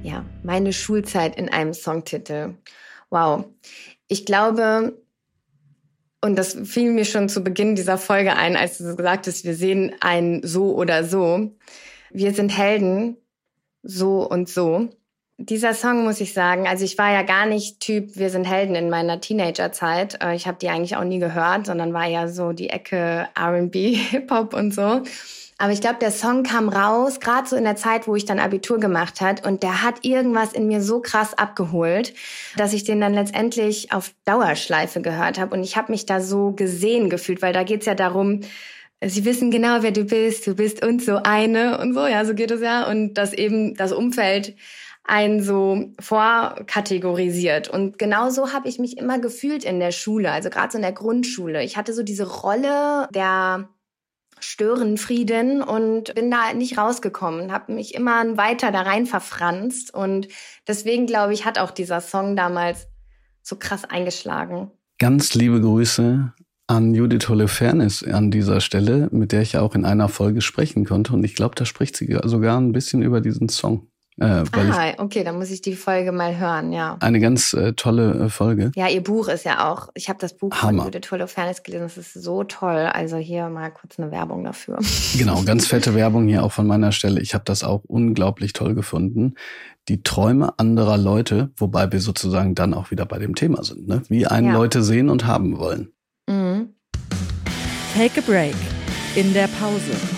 [0.03, 2.53] Ja, meine Schulzeit in einem Songtitel.
[3.09, 3.45] Wow.
[4.07, 5.01] Ich glaube,
[6.21, 9.55] und das fiel mir schon zu Beginn dieser Folge ein, als du gesagt hast, wir
[9.55, 11.55] sehen ein so oder so.
[12.11, 13.17] Wir sind Helden,
[13.81, 14.91] so und so
[15.37, 18.75] dieser Song muss ich sagen, also ich war ja gar nicht Typ, wir sind Helden
[18.75, 20.21] in meiner Teenagerzeit.
[20.23, 23.93] Äh, ich habe die eigentlich auch nie gehört, sondern war ja so die Ecke R&B,
[24.11, 25.03] Hip-Hop und so.
[25.59, 28.39] Aber ich glaube, der Song kam raus, gerade so in der Zeit, wo ich dann
[28.39, 32.13] Abitur gemacht hat, und der hat irgendwas in mir so krass abgeholt,
[32.57, 35.55] dass ich den dann letztendlich auf Dauerschleife gehört habe.
[35.55, 38.41] Und ich habe mich da so gesehen gefühlt, weil da geht's ja darum,
[39.03, 42.35] sie wissen genau, wer du bist, du bist uns so eine und so, ja, so
[42.35, 42.87] geht es ja.
[42.87, 44.55] Und dass eben das Umfeld
[45.07, 47.69] einen so vorkategorisiert.
[47.69, 50.83] Und genau so habe ich mich immer gefühlt in der Schule, also gerade so in
[50.83, 51.63] der Grundschule.
[51.63, 53.69] Ich hatte so diese Rolle der
[54.39, 60.27] Störenfrieden und bin da nicht rausgekommen, habe mich immer weiter da rein verfranst und
[60.67, 62.87] deswegen glaube ich, hat auch dieser Song damals
[63.41, 64.69] so krass eingeschlagen.
[64.99, 66.33] Ganz liebe Grüße
[66.67, 70.85] an Judith Holofernes an dieser Stelle, mit der ich ja auch in einer Folge sprechen
[70.85, 73.87] konnte und ich glaube, da spricht sie sogar ein bisschen über diesen Song.
[74.19, 76.97] Äh, ah, okay, dann muss ich die Folge mal hören, ja.
[77.01, 78.71] Eine ganz äh, tolle äh, Folge.
[78.75, 80.83] Ja, ihr Buch ist ja auch, ich habe das Buch Hammer.
[80.83, 82.89] von Judith Holofernes gelesen, das ist so toll.
[82.91, 84.79] Also hier mal kurz eine Werbung dafür.
[85.15, 87.21] Genau, ganz fette Werbung hier auch von meiner Stelle.
[87.21, 89.35] Ich habe das auch unglaublich toll gefunden.
[89.87, 94.01] Die Träume anderer Leute, wobei wir sozusagen dann auch wieder bei dem Thema sind, ne?
[94.09, 94.53] wie einen ja.
[94.53, 95.91] Leute sehen und haben wollen.
[96.27, 96.73] Mhm.
[97.93, 98.55] Take a break
[99.15, 100.16] in der Pause.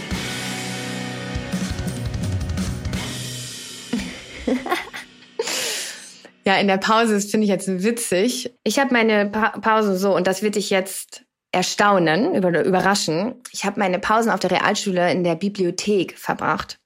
[6.49, 8.55] Ja, in der Pause, das finde ich jetzt witzig.
[8.63, 13.35] Ich habe meine pa Pause so, und das wird dich jetzt erstaunen, über, überraschen.
[13.51, 16.78] Ich habe meine Pausen auf der Realschule in der Bibliothek verbracht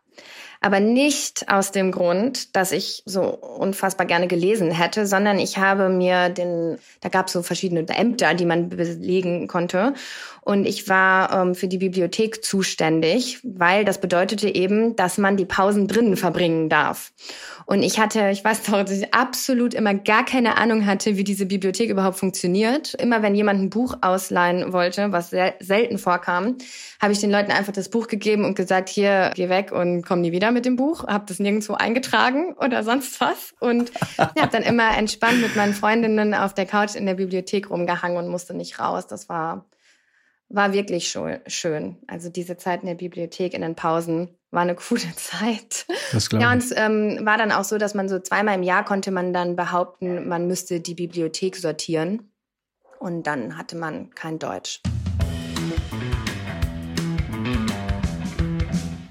[0.64, 5.90] aber nicht aus dem Grund, dass ich so unfassbar gerne gelesen hätte, sondern ich habe
[5.90, 9.94] mir den, da gab es so verschiedene Ämter, die man belegen konnte.
[10.40, 15.46] Und ich war ähm, für die Bibliothek zuständig, weil das bedeutete eben, dass man die
[15.46, 17.12] Pausen drinnen verbringen darf.
[17.66, 21.24] Und ich hatte, ich weiß doch, dass ich absolut immer gar keine Ahnung hatte, wie
[21.24, 22.94] diese Bibliothek überhaupt funktioniert.
[22.96, 26.58] Immer wenn jemand ein Buch ausleihen wollte, was sehr selten vorkam,
[27.02, 30.22] habe ich den Leuten einfach das Buch gegeben und gesagt, hier, geh weg und komm
[30.22, 31.08] nie wieder mit dem Buch.
[31.08, 33.54] Habe das nirgendwo eingetragen oder sonst was.
[33.60, 38.18] Und habe dann immer entspannt mit meinen Freundinnen auf der Couch in der Bibliothek rumgehangen
[38.18, 39.08] und musste nicht raus.
[39.08, 39.66] Das war
[40.54, 41.10] war wirklich
[41.48, 41.98] schön.
[42.08, 45.86] Also diese Zeit in der Bibliothek in den Pausen war eine coole Zeit.
[46.12, 48.86] Das ja, und es ähm, war dann auch so, dass man so zweimal im Jahr
[48.86, 52.32] konnte man dann behaupten, man müsste die Bibliothek sortieren.
[53.00, 54.82] Und dann hatte man kein Deutsch.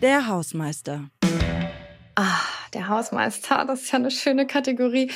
[0.02, 1.10] Der Hausmeister.
[2.16, 2.40] Ah,
[2.74, 5.12] der Hausmeister, das ist ja eine schöne Kategorie.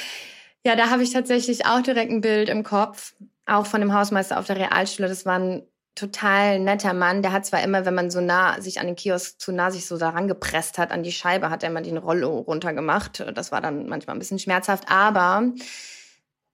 [0.65, 3.15] Ja, da habe ich tatsächlich auch direkt ein Bild im Kopf.
[3.47, 5.09] Auch von dem Hausmeister auf der Realschule.
[5.09, 7.23] Das war ein total netter Mann.
[7.23, 9.87] Der hat zwar immer, wenn man so nah sich an den Kiosk zu nah sich
[9.87, 13.27] so daran gepresst hat, an die Scheibe, hat er immer den Rollo runtergemacht.
[13.35, 15.53] Das war dann manchmal ein bisschen schmerzhaft, aber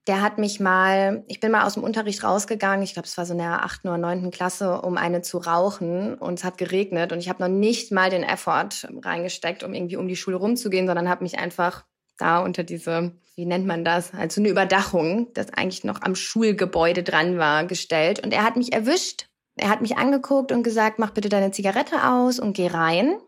[0.09, 3.25] der hat mich mal, ich bin mal aus dem Unterricht rausgegangen, ich glaube, es war
[3.25, 6.15] so in der achten oder neunten Klasse, um eine zu rauchen.
[6.15, 8.71] Und es hat geregnet und ich habe noch nicht mal den Effort
[9.05, 11.85] reingesteckt, um irgendwie um die Schule rumzugehen, sondern habe mich einfach
[12.19, 17.05] da unter diese, wie nennt man das, also eine Überdachung, das eigentlich noch am Schulgebäude
[17.05, 18.25] dran war, gestellt.
[18.25, 19.29] Und er hat mich erwischt.
[19.55, 23.19] Er hat mich angeguckt und gesagt, mach bitte deine Zigarette aus und geh rein.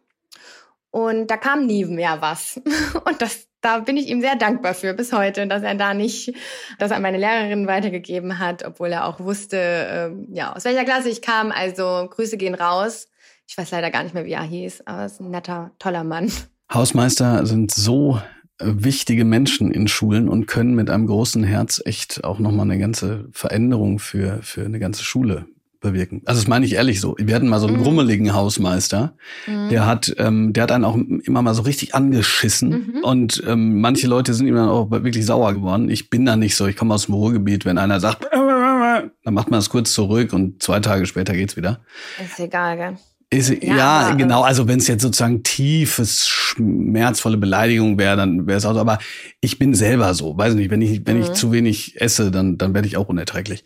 [0.95, 2.61] Und da kam nie mehr was.
[3.05, 6.33] Und das, da bin ich ihm sehr dankbar für bis heute, dass er da nicht
[6.79, 11.09] das an meine Lehrerin weitergegeben hat, obwohl er auch wusste, äh, ja, aus welcher Klasse
[11.09, 11.51] ich kam.
[11.51, 13.09] Also Grüße gehen raus.
[13.49, 16.05] Ich weiß leider gar nicht mehr, wie er hieß, aber es ist ein netter, toller
[16.05, 16.31] Mann.
[16.73, 18.21] Hausmeister sind so
[18.61, 22.79] äh, wichtige Menschen in Schulen und können mit einem großen Herz echt auch nochmal eine
[22.79, 25.47] ganze Veränderung für, für eine ganze Schule
[25.85, 26.23] bewirken.
[26.25, 27.15] Also das meine ich ehrlich so.
[27.19, 27.83] Wir hatten mal so einen mhm.
[27.83, 29.15] grummeligen Hausmeister,
[29.47, 29.69] mhm.
[29.69, 33.05] der hat, ähm, der hat einen auch immer mal so richtig angeschissen mhm.
[33.05, 35.89] und ähm, manche Leute sind ihm dann auch wirklich sauer geworden.
[35.89, 36.67] Ich bin da nicht so.
[36.67, 37.65] Ich komme aus dem Ruhrgebiet.
[37.65, 41.81] Wenn einer sagt, dann macht man das kurz zurück und zwei Tage später geht's wieder.
[42.23, 42.97] Ist egal, gell?
[43.31, 44.43] Ist, ja, ja aber, genau.
[44.43, 48.81] Also wenn es jetzt sozusagen tiefes, schmerzvolle Beleidigung wäre, dann wäre es auch so.
[48.81, 48.99] Aber
[49.41, 50.37] ich bin selber so.
[50.37, 51.35] Weiß nicht, wenn ich, wenn ich mhm.
[51.35, 53.65] zu wenig esse, dann, dann werde ich auch unerträglich.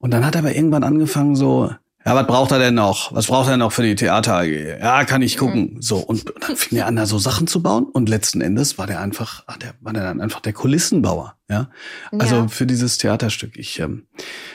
[0.00, 1.70] Und dann hat er aber irgendwann angefangen so,
[2.06, 3.14] ja, was braucht er denn noch?
[3.14, 4.78] Was braucht er noch für die Theater AG?
[4.80, 5.74] Ja, kann ich gucken.
[5.74, 5.82] Mhm.
[5.82, 7.84] So, und dann fing er an, da so Sachen zu bauen.
[7.84, 11.36] Und letzten Endes war der einfach, ach, der war der dann einfach der Kulissenbauer.
[11.50, 11.68] Ja,
[12.12, 12.48] also ja.
[12.48, 13.58] für dieses Theaterstück.
[13.58, 14.06] Ich ähm,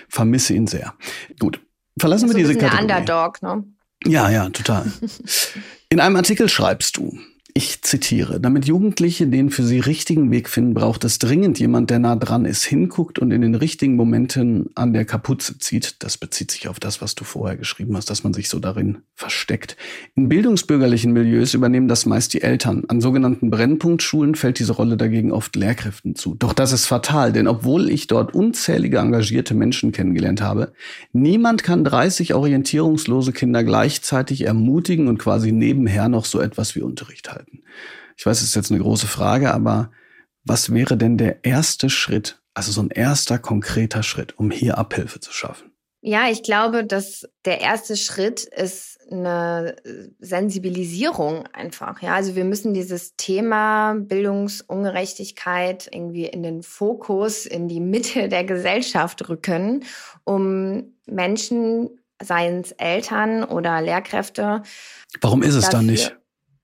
[0.10, 0.96] vermisse ihn sehr.
[1.40, 1.62] Gut,
[2.00, 2.88] verlassen wir diese Kategorie.
[2.88, 3.64] Der Underdog, ne?
[4.06, 4.92] Ja, ja, total.
[5.90, 7.16] In einem Artikel schreibst du,
[7.58, 12.00] ich zitiere, damit Jugendliche den für sie richtigen Weg finden, braucht es dringend jemand, der
[12.00, 16.04] nah dran ist, hinguckt und in den richtigen Momenten an der Kapuze zieht.
[16.04, 18.98] Das bezieht sich auf das, was du vorher geschrieben hast, dass man sich so darin
[19.14, 19.78] versteckt.
[20.16, 22.84] In bildungsbürgerlichen Milieus übernehmen das meist die Eltern.
[22.90, 26.36] An sogenannten Brennpunktschulen fällt diese Rolle dagegen oft Lehrkräften zu.
[26.36, 30.74] Doch das ist fatal, denn obwohl ich dort unzählige engagierte Menschen kennengelernt habe,
[31.14, 37.32] niemand kann 30 orientierungslose Kinder gleichzeitig ermutigen und quasi nebenher noch so etwas wie Unterricht
[37.32, 37.64] halten halten.
[38.18, 39.92] Ich weiß, es ist jetzt eine große Frage, aber
[40.44, 45.20] was wäre denn der erste Schritt, also so ein erster konkreter Schritt, um hier Abhilfe
[45.20, 45.72] zu schaffen?
[46.02, 49.76] Ja, ich glaube, dass der erste Schritt ist eine
[50.20, 52.00] Sensibilisierung einfach.
[52.04, 58.44] Ja, also wir müssen dieses Thema Bildungsungerechtigkeit irgendwie in den Fokus, in die Mitte der
[58.44, 59.84] Gesellschaft rücken,
[60.26, 61.90] um Menschen,
[62.22, 64.62] seien es Eltern oder Lehrkräfte.
[65.22, 66.16] Warum ist es dann nicht?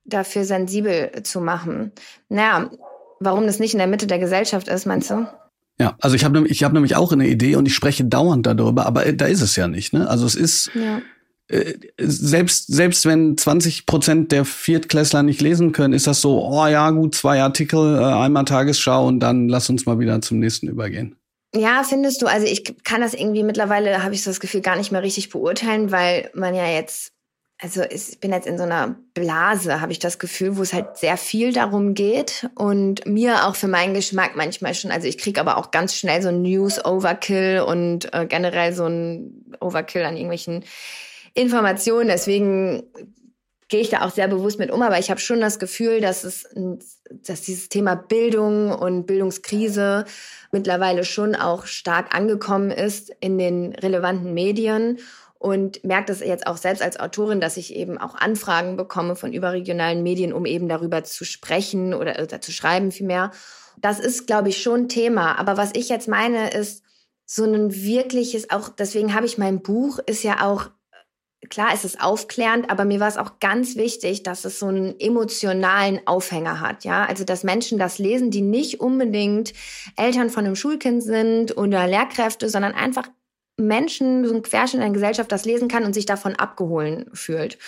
[0.04, 1.92] Dafür sensibel zu machen.
[2.28, 2.70] Naja,
[3.20, 5.26] warum das nicht in der Mitte der Gesellschaft ist, meinst du?
[5.80, 8.86] Ja, also ich habe ich hab nämlich auch eine Idee und ich spreche dauernd darüber,
[8.86, 9.92] aber äh, da ist es ja nicht.
[9.92, 10.08] Ne?
[10.08, 11.00] Also es ist ja.
[11.48, 16.66] äh, selbst selbst wenn 20 Prozent der Viertklässler nicht lesen können, ist das so, oh
[16.66, 20.68] ja gut, zwei Artikel, äh, einmal Tagesschau und dann lass uns mal wieder zum nächsten
[20.68, 21.16] übergehen.
[21.54, 22.26] Ja, findest du?
[22.26, 25.30] Also ich kann das irgendwie mittlerweile, habe ich so das Gefühl, gar nicht mehr richtig
[25.30, 27.12] beurteilen, weil man ja jetzt
[27.62, 30.96] also ich bin jetzt in so einer Blase, habe ich das Gefühl, wo es halt
[30.96, 35.40] sehr viel darum geht und mir auch für meinen Geschmack manchmal schon, also ich kriege
[35.40, 40.64] aber auch ganz schnell so ein News-Overkill und äh, generell so ein Overkill an irgendwelchen
[41.34, 42.08] Informationen.
[42.08, 42.82] Deswegen
[43.68, 46.24] gehe ich da auch sehr bewusst mit um, aber ich habe schon das Gefühl, dass
[46.24, 46.48] es,
[47.10, 50.04] dass dieses Thema Bildung und Bildungskrise
[50.50, 54.98] mittlerweile schon auch stark angekommen ist in den relevanten Medien
[55.42, 59.32] und merke das jetzt auch selbst als Autorin, dass ich eben auch Anfragen bekomme von
[59.32, 63.32] überregionalen Medien, um eben darüber zu sprechen oder, oder zu schreiben vielmehr.
[63.76, 65.36] Das ist, glaube ich, schon Thema.
[65.40, 66.84] Aber was ich jetzt meine, ist
[67.26, 70.70] so ein wirkliches, auch deswegen habe ich mein Buch, ist ja auch
[71.50, 74.94] klar ist es aufklärend, aber mir war es auch ganz wichtig, dass es so einen
[75.00, 77.04] emotionalen Aufhänger hat, ja.
[77.04, 79.52] Also, dass Menschen das lesen, die nicht unbedingt
[79.96, 83.08] Eltern von einem Schulkind sind oder Lehrkräfte, sondern einfach
[83.66, 87.58] Menschen, so ein Querschnitt in der Gesellschaft das lesen kann und sich davon abgeholt fühlt.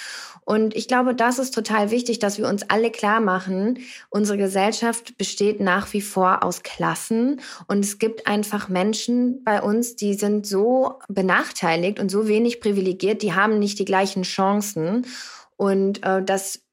[0.44, 3.78] Und ich glaube, das ist total wichtig, dass wir uns alle klar machen,
[4.10, 9.96] unsere Gesellschaft besteht nach wie vor aus Klassen und es gibt einfach Menschen bei uns,
[9.96, 15.06] die sind so benachteiligt und so wenig privilegiert, die haben nicht die gleichen Chancen.
[15.56, 16.63] Und äh, das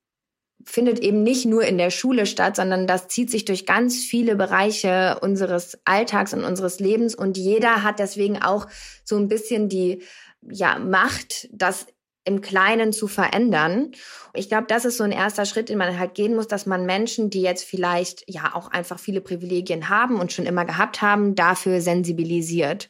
[0.72, 4.36] findet eben nicht nur in der Schule statt, sondern das zieht sich durch ganz viele
[4.36, 8.68] Bereiche unseres Alltags und unseres Lebens und jeder hat deswegen auch
[9.04, 10.04] so ein bisschen die
[10.42, 11.88] ja, Macht, das
[12.24, 13.92] im Kleinen zu verändern.
[14.34, 16.86] Ich glaube, das ist so ein erster Schritt, den man halt gehen muss, dass man
[16.86, 21.36] Menschen, die jetzt vielleicht ja auch einfach viele Privilegien haben und schon immer gehabt haben,
[21.36, 22.90] dafür sensibilisiert.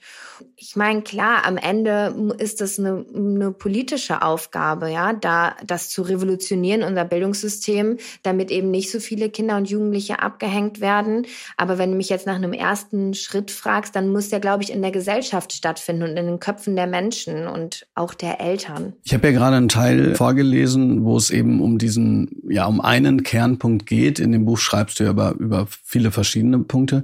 [0.56, 6.01] Ich meine, klar, am Ende ist das eine, eine politische Aufgabe, ja, da das zu
[6.01, 11.25] revolutionieren, unser Bildungssystem, damit eben nicht so viele Kinder und Jugendliche abgehängt werden.
[11.58, 14.71] Aber wenn du mich jetzt nach einem ersten Schritt fragst, dann muss der, glaube ich,
[14.71, 18.93] in der Gesellschaft stattfinden und in den Köpfen der Menschen und auch der Eltern.
[19.04, 23.24] Ich habe ja gerade einen Teil vorgelesen, wo es eben um diesen, ja, um einen
[23.24, 24.20] Kernpunkt geht.
[24.20, 27.04] In dem Buch schreibst du ja über, über viele verschiedene Punkte.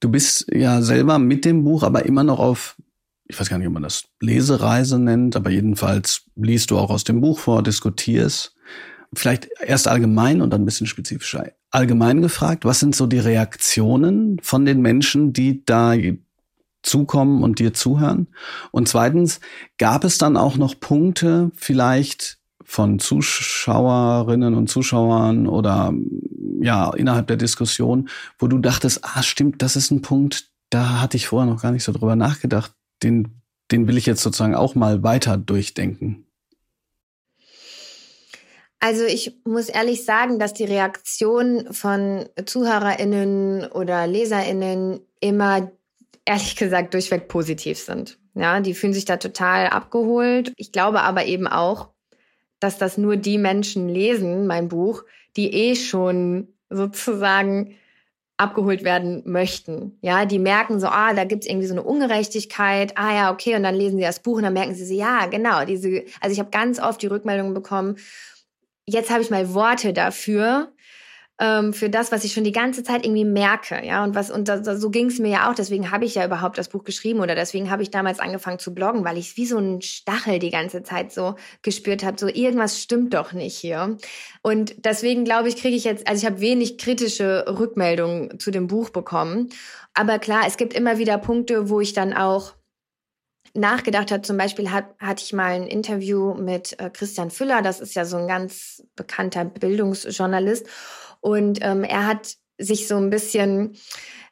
[0.00, 2.76] Du bist ja selber mit dem Buch, aber immer noch auf,
[3.28, 7.04] ich weiß gar nicht, ob man das Lesereise nennt, aber jedenfalls liest du auch aus
[7.04, 8.54] dem Buch vor, diskutierst.
[9.14, 11.52] Vielleicht erst allgemein und dann ein bisschen spezifischer.
[11.70, 15.94] Allgemein gefragt, was sind so die Reaktionen von den Menschen, die da
[16.82, 18.28] zukommen und dir zuhören?
[18.70, 19.40] Und zweitens,
[19.78, 22.37] gab es dann auch noch Punkte vielleicht,
[22.68, 25.94] von Zuschauerinnen und Zuschauern oder
[26.60, 31.16] ja, innerhalb der Diskussion, wo du dachtest, ah, stimmt, das ist ein Punkt, da hatte
[31.16, 32.72] ich vorher noch gar nicht so drüber nachgedacht.
[33.02, 36.26] Den, den will ich jetzt sozusagen auch mal weiter durchdenken.
[38.80, 45.72] Also ich muss ehrlich sagen, dass die Reaktion von Zuhörerinnen oder Leserinnen immer
[46.26, 48.18] ehrlich gesagt durchweg positiv sind.
[48.34, 50.52] Ja, die fühlen sich da total abgeholt.
[50.56, 51.88] Ich glaube aber eben auch,
[52.60, 55.04] dass das nur die Menschen lesen, mein Buch,
[55.36, 57.76] die eh schon sozusagen
[58.36, 59.98] abgeholt werden möchten.
[60.00, 62.96] Ja, die merken so, ah, da gibt's irgendwie so eine Ungerechtigkeit.
[62.96, 65.26] Ah ja, okay, und dann lesen sie das Buch und dann merken sie so, ja,
[65.26, 67.96] genau, diese also ich habe ganz oft die Rückmeldung bekommen,
[68.86, 70.72] jetzt habe ich mal Worte dafür,
[71.40, 74.48] ähm, für das, was ich schon die ganze Zeit irgendwie merke, ja und was und
[74.48, 75.54] das, so ging es mir ja auch.
[75.54, 78.74] Deswegen habe ich ja überhaupt das Buch geschrieben oder deswegen habe ich damals angefangen zu
[78.74, 82.80] bloggen, weil ich wie so ein Stachel die ganze Zeit so gespürt habe, so irgendwas
[82.80, 83.96] stimmt doch nicht hier.
[84.42, 88.66] Und deswegen glaube ich, kriege ich jetzt, also ich habe wenig kritische Rückmeldungen zu dem
[88.66, 89.50] Buch bekommen.
[89.94, 92.54] Aber klar, es gibt immer wieder Punkte, wo ich dann auch
[93.54, 94.22] nachgedacht habe.
[94.22, 98.04] Zum Beispiel hat, hatte ich mal ein Interview mit äh, Christian Füller, das ist ja
[98.04, 100.66] so ein ganz bekannter Bildungsjournalist.
[101.20, 103.76] Und ähm, er hat sich so ein bisschen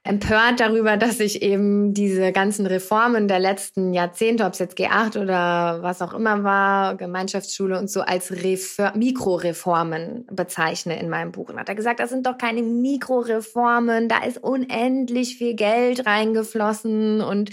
[0.07, 5.21] empört darüber, dass ich eben diese ganzen Reformen der letzten Jahrzehnte, ob es jetzt G8
[5.21, 11.49] oder was auch immer war, Gemeinschaftsschule und so, als Mikroreformen bezeichne in meinem Buch.
[11.49, 17.21] Und hat er gesagt, das sind doch keine Mikroreformen, da ist unendlich viel Geld reingeflossen
[17.21, 17.51] und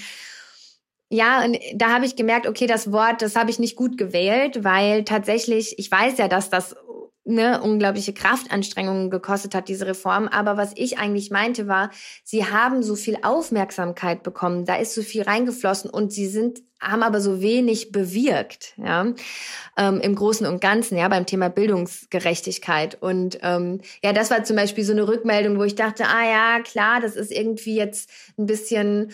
[1.10, 4.64] Ja, und da habe ich gemerkt, okay, das Wort, das habe ich nicht gut gewählt,
[4.64, 6.76] weil tatsächlich, ich weiß ja, dass das
[7.26, 10.28] ne, unglaubliche Kraftanstrengungen gekostet hat, diese Reform.
[10.28, 11.90] Aber was ich eigentlich meinte war,
[12.24, 17.04] sie haben so viel Aufmerksamkeit bekommen, da ist so viel reingeflossen und sie sind haben
[17.04, 19.14] aber so wenig bewirkt, ja,
[19.78, 23.02] ähm, im Großen und Ganzen, ja, beim Thema Bildungsgerechtigkeit.
[23.02, 26.60] Und ähm, ja, das war zum Beispiel so eine Rückmeldung, wo ich dachte, ah ja,
[26.62, 29.14] klar, das ist irgendwie jetzt ein bisschen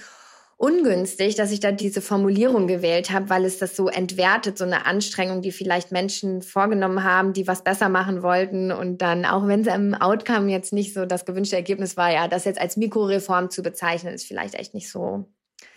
[0.60, 4.86] ungünstig, dass ich da diese Formulierung gewählt habe, weil es das so entwertet, so eine
[4.86, 9.62] Anstrengung, die vielleicht Menschen vorgenommen haben, die was besser machen wollten und dann, auch wenn
[9.62, 13.50] es im Outcome jetzt nicht so das gewünschte Ergebnis war, ja, das jetzt als Mikroreform
[13.50, 15.30] zu bezeichnen, ist vielleicht echt nicht so.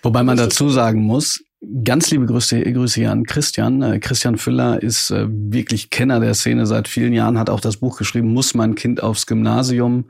[0.02, 1.42] Wobei man dazu sagen muss,
[1.84, 3.82] Ganz liebe Grüße, Grüße hier an Christian.
[3.82, 7.76] Äh, Christian Füller ist äh, wirklich Kenner der Szene seit vielen Jahren, hat auch das
[7.76, 10.06] Buch geschrieben, Muss mein Kind aufs Gymnasium?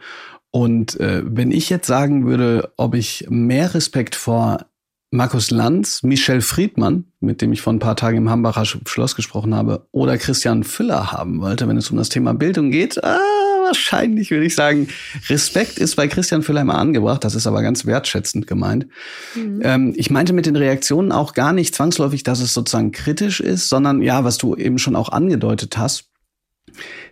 [0.52, 4.66] Und äh, wenn ich jetzt sagen würde, ob ich mehr Respekt vor
[5.10, 9.54] Markus Lanz, Michel Friedmann, mit dem ich vor ein paar Tagen im Hambacher Schloss gesprochen
[9.54, 13.18] habe, oder Christian Füller haben wollte, wenn es um das Thema Bildung geht, ah,
[13.64, 14.88] wahrscheinlich würde ich sagen,
[15.28, 18.86] Respekt ist bei Christian Füller immer angebracht, das ist aber ganz wertschätzend gemeint.
[19.34, 19.60] Mhm.
[19.62, 23.70] Ähm, ich meinte mit den Reaktionen auch gar nicht zwangsläufig, dass es sozusagen kritisch ist,
[23.70, 26.11] sondern ja, was du eben schon auch angedeutet hast,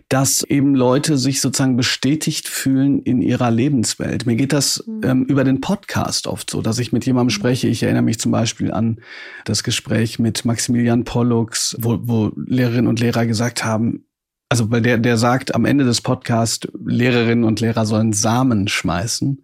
[0.09, 4.25] dass eben Leute sich sozusagen bestätigt fühlen in ihrer Lebenswelt.
[4.25, 5.01] Mir geht das mhm.
[5.03, 7.39] ähm, über den Podcast oft so, dass ich mit jemandem mhm.
[7.39, 7.67] spreche.
[7.67, 8.99] Ich erinnere mich zum Beispiel an
[9.45, 14.05] das Gespräch mit Maximilian Pollux, wo, wo Lehrerinnen und Lehrer gesagt haben,
[14.49, 19.43] also weil der, der sagt am Ende des Podcasts, Lehrerinnen und Lehrer sollen Samen schmeißen.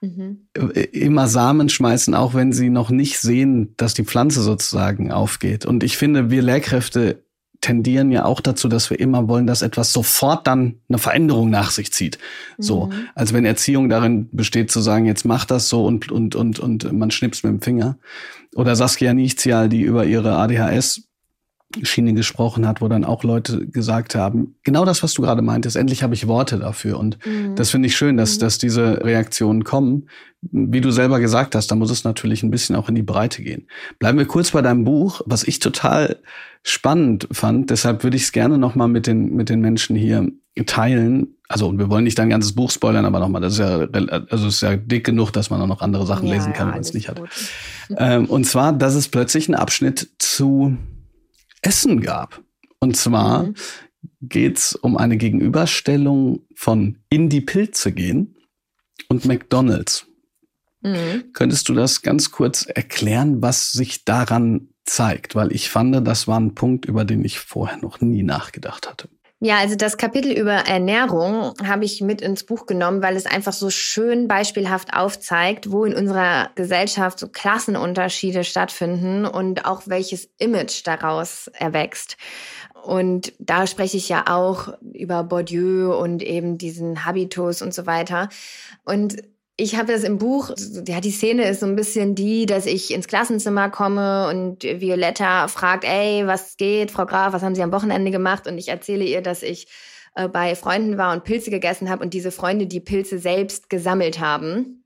[0.00, 0.46] Mhm.
[0.56, 5.66] Äh, immer Samen schmeißen, auch wenn sie noch nicht sehen, dass die Pflanze sozusagen aufgeht.
[5.66, 7.23] Und ich finde, wir Lehrkräfte
[7.64, 11.70] tendieren ja auch dazu, dass wir immer wollen, dass etwas sofort dann eine Veränderung nach
[11.70, 12.18] sich zieht.
[12.58, 12.92] So, mhm.
[13.14, 16.92] als wenn Erziehung darin besteht zu sagen, jetzt mach das so und und und und
[16.92, 17.96] man schnippst mit dem Finger.
[18.54, 21.08] Oder Saskia Nichtial, die über ihre ADHS
[21.82, 25.74] Schiene gesprochen hat, wo dann auch Leute gesagt haben, genau das, was du gerade meintest,
[25.74, 26.98] endlich habe ich Worte dafür.
[26.98, 27.56] Und mhm.
[27.56, 28.40] das finde ich schön, dass, mhm.
[28.40, 30.08] dass diese Reaktionen kommen.
[30.50, 33.42] Wie du selber gesagt hast, da muss es natürlich ein bisschen auch in die Breite
[33.42, 33.66] gehen.
[33.98, 36.18] Bleiben wir kurz bei deinem Buch, was ich total
[36.62, 37.70] spannend fand.
[37.70, 40.30] Deshalb würde ich es gerne nochmal mit den, mit den Menschen hier
[40.66, 41.36] teilen.
[41.48, 43.86] Also, und wir wollen nicht dein ganzes Buch spoilern, aber nochmal, das ist ja,
[44.30, 46.72] also ist ja dick genug, dass man auch noch andere Sachen ja, lesen kann, ja,
[46.72, 47.20] wenn man es nicht hat.
[47.98, 50.78] Ähm, und zwar, dass es plötzlich einen Abschnitt zu
[51.60, 52.40] Essen gab.
[52.78, 53.54] Und zwar mhm.
[54.22, 58.36] geht's um eine Gegenüberstellung von in die Pilze gehen
[59.08, 60.06] und McDonald's.
[60.84, 61.32] Mhm.
[61.32, 65.34] Könntest du das ganz kurz erklären, was sich daran zeigt?
[65.34, 69.08] Weil ich fand, das war ein Punkt, über den ich vorher noch nie nachgedacht hatte.
[69.40, 73.52] Ja, also das Kapitel über Ernährung habe ich mit ins Buch genommen, weil es einfach
[73.52, 80.86] so schön beispielhaft aufzeigt, wo in unserer Gesellschaft so Klassenunterschiede stattfinden und auch welches Image
[80.86, 82.16] daraus erwächst.
[82.84, 88.28] Und da spreche ich ja auch über Bourdieu und eben diesen Habitus und so weiter.
[88.84, 89.16] Und
[89.56, 90.50] ich habe das im Buch,
[90.86, 95.46] ja, die Szene ist so ein bisschen die, dass ich ins Klassenzimmer komme und Violetta
[95.46, 98.48] fragt, ey, was geht, Frau Graf, was haben Sie am Wochenende gemacht?
[98.48, 99.68] Und ich erzähle ihr, dass ich
[100.16, 104.18] äh, bei Freunden war und Pilze gegessen habe und diese Freunde die Pilze selbst gesammelt
[104.18, 104.84] haben.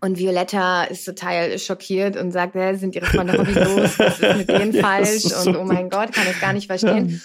[0.00, 4.48] Und Violetta ist total schockiert und sagt, hey, sind Ihre Freunde hobbylos, was ist mit
[4.48, 5.24] denen falsch?
[5.44, 7.20] Und oh mein Gott, kann es gar nicht verstehen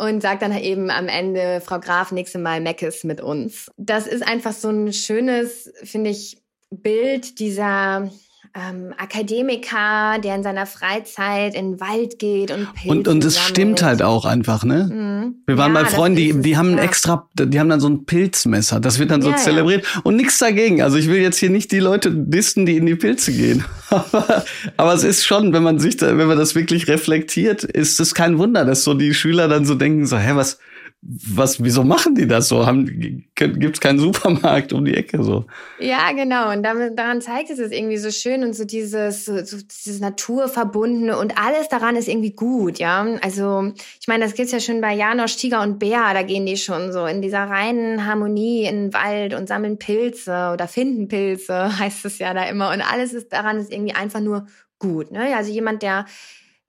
[0.00, 3.70] und sagt dann eben am Ende, Frau Graf, nächste Mal Meckes mit uns.
[3.76, 6.38] Das ist einfach so ein schönes, finde ich,
[6.70, 8.10] Bild dieser
[8.54, 13.38] ähm, Akademiker, der in seiner Freizeit in den Wald geht und Pilze Und, und es
[13.38, 14.88] stimmt halt auch einfach, ne?
[14.92, 15.34] Mhm.
[15.46, 16.82] Wir waren ja, bei Freunden, die, die haben ja.
[16.82, 20.38] extra, die haben dann so ein Pilzmesser, das wird dann so ja, zelebriert und nichts
[20.38, 20.82] dagegen.
[20.82, 23.64] Also ich will jetzt hier nicht die Leute disten, die in die Pilze gehen.
[23.90, 24.44] aber,
[24.76, 28.14] aber es ist schon, wenn man sich da, wenn man das wirklich reflektiert, ist es
[28.14, 30.58] kein Wunder, dass so die Schüler dann so denken, so, hä, was,
[31.02, 32.66] was, wieso machen die das so?
[32.66, 35.46] Haben, gibt's keinen Supermarkt um die Ecke so?
[35.78, 36.52] Ja, genau.
[36.52, 41.16] Und damit, daran zeigt es es irgendwie so schön und so dieses, so, dieses Naturverbundene
[41.16, 43.06] und alles daran ist irgendwie gut, ja.
[43.22, 46.58] Also, ich meine, das gibt's ja schon bei Janosch, Tiger und Bär, da gehen die
[46.58, 51.78] schon so in dieser reinen Harmonie in den Wald und sammeln Pilze oder finden Pilze,
[51.78, 52.72] heißt es ja da immer.
[52.72, 54.46] Und alles ist daran ist irgendwie einfach nur
[54.78, 55.34] gut, ne?
[55.34, 56.04] Also jemand, der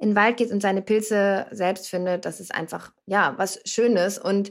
[0.01, 4.17] in den Wald geht und seine Pilze selbst findet, das ist einfach, ja, was Schönes.
[4.17, 4.49] Und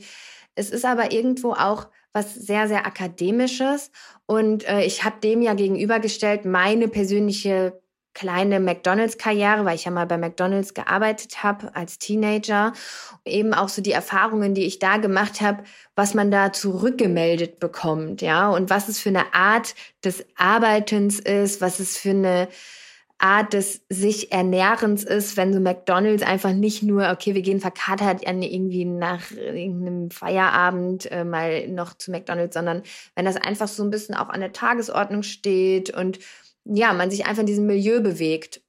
[0.55, 3.90] es ist aber irgendwo auch was sehr, sehr Akademisches.
[4.26, 7.80] Und äh, ich habe dem ja gegenübergestellt meine persönliche
[8.14, 12.72] kleine McDonald's-Karriere, weil ich ja mal bei McDonald's gearbeitet habe als Teenager.
[13.24, 15.62] Eben auch so die Erfahrungen, die ich da gemacht habe,
[15.94, 19.74] was man da zurückgemeldet bekommt, ja, und was es für eine Art
[20.05, 22.48] des Arbeitens ist, was es für eine
[23.20, 28.22] Art des sich Ernährens ist, wenn so McDonald's einfach nicht nur, okay, wir gehen verkatert
[28.22, 32.82] irgendwie nach irgendeinem Feierabend äh, mal noch zu McDonald's, sondern
[33.14, 36.18] wenn das einfach so ein bisschen auch an der Tagesordnung steht und
[36.64, 38.62] ja, man sich einfach in diesem Milieu bewegt.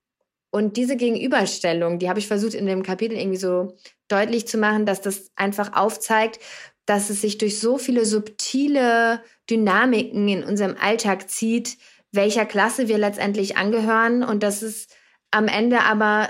[0.50, 3.78] Und diese Gegenüberstellung, die habe ich versucht in dem Kapitel irgendwie so
[4.10, 6.40] deutlich zu machen, dass das einfach aufzeigt,
[6.86, 11.78] dass es sich durch so viele subtile Dynamiken in unserem Alltag zieht,
[12.12, 14.88] welcher Klasse wir letztendlich angehören und dass es
[15.32, 16.30] am Ende aber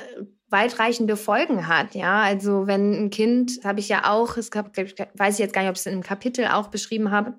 [0.49, 1.95] weitreichende Folgen hat.
[1.95, 5.61] Ja, also wenn ein Kind, habe ich ja auch, es gab, weiß ich jetzt gar
[5.61, 7.35] nicht, ob ich es in einem Kapitel auch beschrieben habe,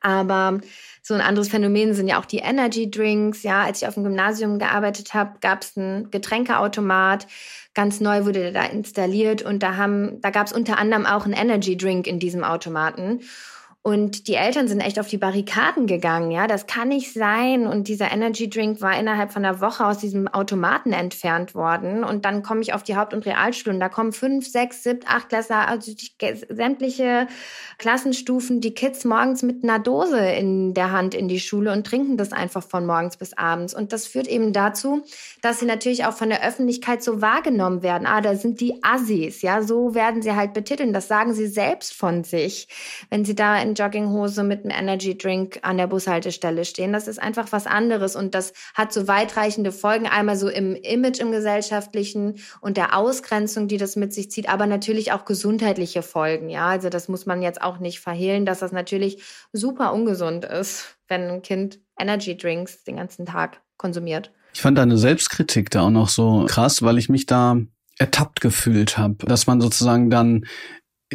[0.00, 0.60] aber
[1.02, 3.42] so ein anderes Phänomen sind ja auch die Energy Drinks.
[3.42, 7.26] Ja, als ich auf dem Gymnasium gearbeitet habe, gab es einen Getränkeautomat.
[7.74, 11.24] Ganz neu wurde der da installiert und da haben, da gab es unter anderem auch
[11.24, 13.20] einen Energy Drink in diesem Automaten.
[13.82, 16.30] Und die Eltern sind echt auf die Barrikaden gegangen.
[16.30, 17.66] Ja, das kann nicht sein.
[17.66, 22.04] Und dieser Energy Drink war innerhalb von einer Woche aus diesem Automaten entfernt worden.
[22.04, 25.00] Und dann komme ich auf die Haupt- und Realschule und da kommen fünf, sechs, sieben,
[25.06, 26.10] acht Klasse, also die,
[26.50, 27.26] sämtliche
[27.78, 32.18] Klassenstufen, die Kids morgens mit einer Dose in der Hand in die Schule und trinken
[32.18, 33.72] das einfach von morgens bis abends.
[33.72, 35.04] Und das führt eben dazu,
[35.40, 38.06] dass sie natürlich auch von der Öffentlichkeit so wahrgenommen werden.
[38.06, 39.40] Ah, da sind die Assis.
[39.40, 40.92] Ja, so werden sie halt betiteln.
[40.92, 42.68] Das sagen sie selbst von sich,
[43.08, 46.92] wenn sie da in in Jogginghose mit einem Energy Drink an der Bushaltestelle stehen.
[46.92, 50.06] Das ist einfach was anderes und das hat so weitreichende Folgen.
[50.06, 54.66] Einmal so im Image im gesellschaftlichen und der Ausgrenzung, die das mit sich zieht, aber
[54.66, 56.48] natürlich auch gesundheitliche Folgen.
[56.48, 60.96] Ja, also das muss man jetzt auch nicht verhehlen, dass das natürlich super ungesund ist,
[61.08, 64.32] wenn ein Kind Energy Drinks den ganzen Tag konsumiert.
[64.52, 67.56] Ich fand deine Selbstkritik da auch noch so krass, weil ich mich da
[67.98, 70.46] ertappt gefühlt habe, dass man sozusagen dann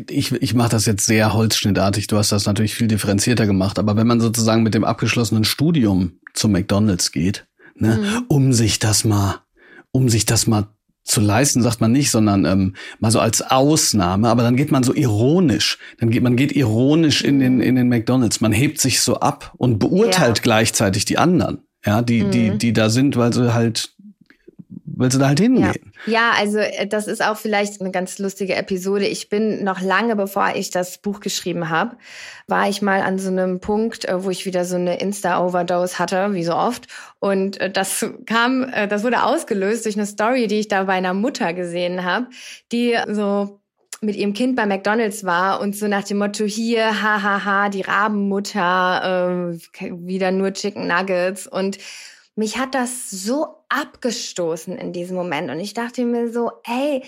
[0.10, 3.96] ich, ich mache das jetzt sehr holzschnittartig, du hast das natürlich viel differenzierter gemacht, aber
[3.96, 8.26] wenn man sozusagen mit dem abgeschlossenen Studium zum McDonalds geht, ne, mhm.
[8.28, 9.40] um sich das mal,
[9.92, 10.68] um sich das mal
[11.04, 14.84] zu leisten, sagt man nicht, sondern ähm, mal so als Ausnahme, aber dann geht man
[14.84, 19.02] so ironisch, dann geht man geht ironisch in den in den McDonalds, man hebt sich
[19.02, 20.44] so ab und beurteilt ja.
[20.44, 22.32] gleichzeitig die anderen, ja, die mhm.
[22.32, 23.95] die die da sind, weil sie halt
[24.98, 25.94] weil sie da halt hingehen.
[26.06, 26.12] Ja.
[26.14, 29.06] ja, also äh, das ist auch vielleicht eine ganz lustige Episode.
[29.06, 31.98] Ich bin noch lange bevor ich das Buch geschrieben habe,
[32.48, 36.34] war ich mal an so einem Punkt, äh, wo ich wieder so eine Insta-Overdose hatte,
[36.34, 36.88] wie so oft.
[37.20, 41.14] Und äh, das kam, das wurde ausgelöst durch eine Story, die ich da bei einer
[41.14, 42.28] Mutter gesehen habe,
[42.72, 43.60] die so
[44.02, 47.70] mit ihrem Kind bei McDonald's war und so nach dem Motto hier, hahaha, ha, ha,
[47.70, 51.78] die Rabenmutter, äh, wieder nur Chicken Nuggets und
[52.36, 57.04] mich hat das so abgestoßen in diesem Moment und ich dachte mir so, hey,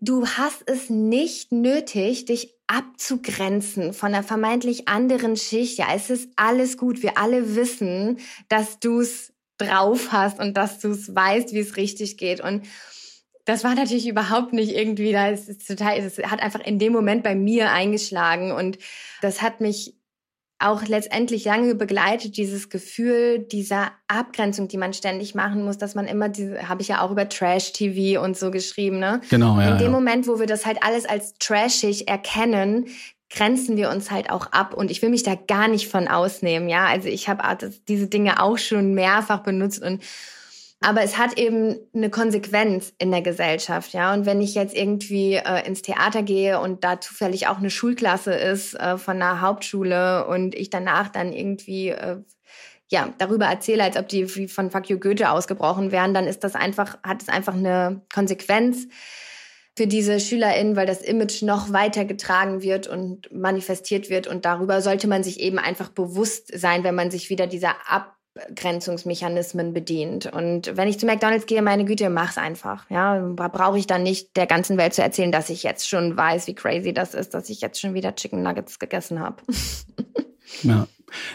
[0.00, 5.78] du hast es nicht nötig, dich abzugrenzen von einer vermeintlich anderen Schicht.
[5.78, 7.02] Ja, es ist alles gut.
[7.02, 8.18] Wir alle wissen,
[8.48, 12.66] dass du es drauf hast und dass du es weißt, wie es richtig geht und
[13.46, 17.22] das war natürlich überhaupt nicht irgendwie, da ist total, es hat einfach in dem Moment
[17.22, 18.76] bei mir eingeschlagen und
[19.22, 19.95] das hat mich
[20.58, 26.06] auch letztendlich lange begleitet, dieses Gefühl dieser Abgrenzung, die man ständig machen muss, dass man
[26.06, 29.20] immer diese, habe ich ja auch über Trash-TV und so geschrieben, ne?
[29.28, 29.72] Genau, ja.
[29.72, 29.90] In dem ja.
[29.90, 32.86] Moment, wo wir das halt alles als trashig erkennen,
[33.28, 36.68] grenzen wir uns halt auch ab und ich will mich da gar nicht von ausnehmen,
[36.68, 36.86] ja?
[36.86, 37.42] Also ich habe
[37.86, 40.02] diese Dinge auch schon mehrfach benutzt und
[40.80, 44.12] aber es hat eben eine Konsequenz in der Gesellschaft, ja.
[44.12, 48.34] Und wenn ich jetzt irgendwie äh, ins Theater gehe und da zufällig auch eine Schulklasse
[48.34, 52.18] ist äh, von einer Hauptschule und ich danach dann irgendwie äh,
[52.88, 56.44] ja darüber erzähle, als ob die wie von Fuck you Goethe ausgebrochen wären, dann ist
[56.44, 58.86] das einfach hat es einfach eine Konsequenz
[59.76, 64.26] für diese SchülerInnen, weil das Image noch weiter getragen wird und manifestiert wird.
[64.26, 68.15] Und darüber sollte man sich eben einfach bewusst sein, wenn man sich wieder dieser Ab
[68.36, 70.26] Abgrenzungsmechanismen bedient.
[70.26, 72.88] Und wenn ich zu McDonald's gehe, meine Güte, mach's einfach.
[72.90, 76.46] Ja, brauche ich dann nicht der ganzen Welt zu erzählen, dass ich jetzt schon weiß,
[76.46, 79.36] wie crazy das ist, dass ich jetzt schon wieder Chicken Nuggets gegessen habe.
[80.62, 80.86] ja.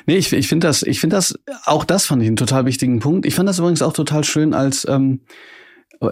[0.06, 3.00] Nee, ich, ich finde das, ich finde das, auch das fand ich einen total wichtigen
[3.00, 3.26] Punkt.
[3.26, 5.22] Ich fand das übrigens auch total schön, als ähm,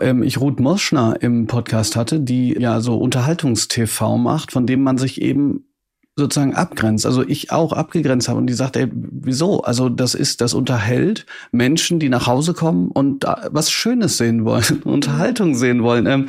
[0.01, 4.97] ähm, ich Ruth Moschner im Podcast hatte, die ja so Unterhaltungstv macht, von dem man
[4.97, 5.68] sich eben
[6.19, 9.61] sozusagen abgrenzt, also ich auch abgegrenzt habe und die sagt, ey, wieso?
[9.61, 14.81] Also das ist, das unterhält Menschen, die nach Hause kommen und was Schönes sehen wollen,
[14.83, 16.05] Unterhaltung sehen wollen.
[16.05, 16.27] Ähm,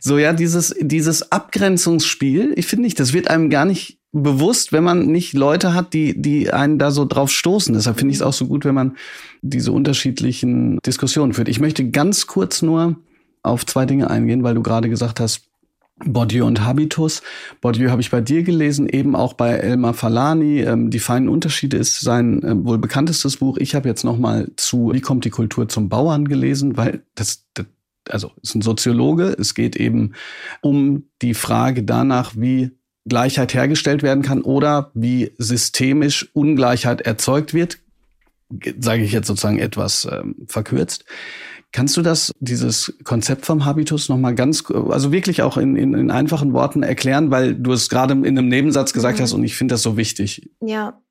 [0.00, 4.84] so ja, dieses, dieses Abgrenzungsspiel, ich finde nicht, das wird einem gar nicht bewusst, wenn
[4.84, 7.74] man nicht Leute hat, die, die einen da so drauf stoßen.
[7.74, 8.96] Deshalb finde ich es auch so gut, wenn man
[9.42, 11.48] diese unterschiedlichen Diskussionen führt.
[11.48, 12.96] Ich möchte ganz kurz nur
[13.42, 15.47] auf zwei Dinge eingehen, weil du gerade gesagt hast,
[16.04, 17.22] Bourdieu und Habitus.
[17.60, 20.60] Bourdieu habe ich bei dir gelesen, eben auch bei Elmar Falani.
[20.60, 23.56] Ähm, die feinen Unterschiede ist sein äh, wohl bekanntestes Buch.
[23.58, 27.44] Ich habe jetzt noch mal zu Wie kommt die Kultur zum Bauern gelesen, weil das,
[27.54, 27.66] das
[28.08, 29.36] also ist ein Soziologe.
[29.38, 30.14] Es geht eben
[30.60, 32.70] um die Frage danach, wie
[33.06, 37.78] Gleichheit hergestellt werden kann oder wie systemisch Ungleichheit erzeugt wird,
[38.78, 41.04] sage ich jetzt sozusagen etwas ähm, verkürzt.
[41.70, 46.10] Kannst du das, dieses Konzept vom Habitus nochmal ganz, also wirklich auch in, in, in,
[46.10, 49.22] einfachen Worten erklären, weil du es gerade in einem Nebensatz gesagt mhm.
[49.22, 50.50] hast und ich finde das so wichtig.
[50.60, 51.02] Ja.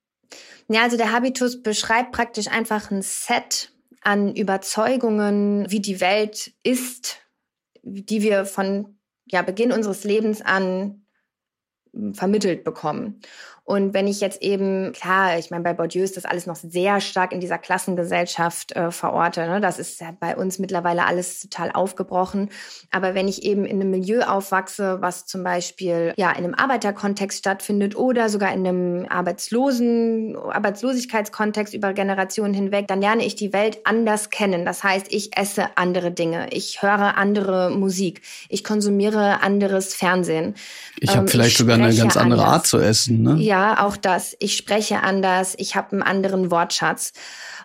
[0.70, 7.18] Ja, also der Habitus beschreibt praktisch einfach ein Set an Überzeugungen, wie die Welt ist,
[7.84, 11.04] die wir von ja, Beginn unseres Lebens an
[12.14, 13.22] vermittelt bekommen.
[13.68, 17.02] Und wenn ich jetzt eben, klar, ich meine, bei Bourdieu ist das alles noch sehr
[17.02, 19.46] stark in dieser Klassengesellschaft äh, verorte.
[19.46, 19.60] Ne?
[19.60, 22.50] Das ist ja bei uns mittlerweile alles total aufgebrochen.
[22.92, 27.40] Aber wenn ich eben in einem Milieu aufwachse, was zum Beispiel ja in einem Arbeiterkontext
[27.40, 33.80] stattfindet oder sogar in einem Arbeitslosen, Arbeitslosigkeitskontext über Generationen hinweg, dann lerne ich die Welt
[33.84, 34.64] anders kennen.
[34.64, 40.56] Das heißt, ich esse andere Dinge, ich höre andere Musik, ich konsumiere anderes Fernsehen.
[41.02, 42.54] Ich habe ähm, vielleicht sogar eine ganz andere anders.
[42.54, 43.24] Art zu essen.
[43.24, 43.36] Ne?
[43.40, 44.36] Ja, ja, auch das.
[44.40, 47.14] Ich spreche anders, ich habe einen anderen Wortschatz.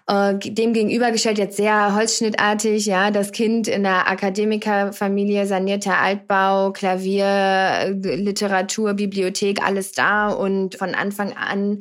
[0.08, 7.94] Äh, dem gegenübergestellt jetzt sehr holzschnittartig, ja, das Kind in der Akademikerfamilie, sanierter Altbau, Klavier,
[8.02, 11.80] Literatur, Bibliothek, alles da und von Anfang an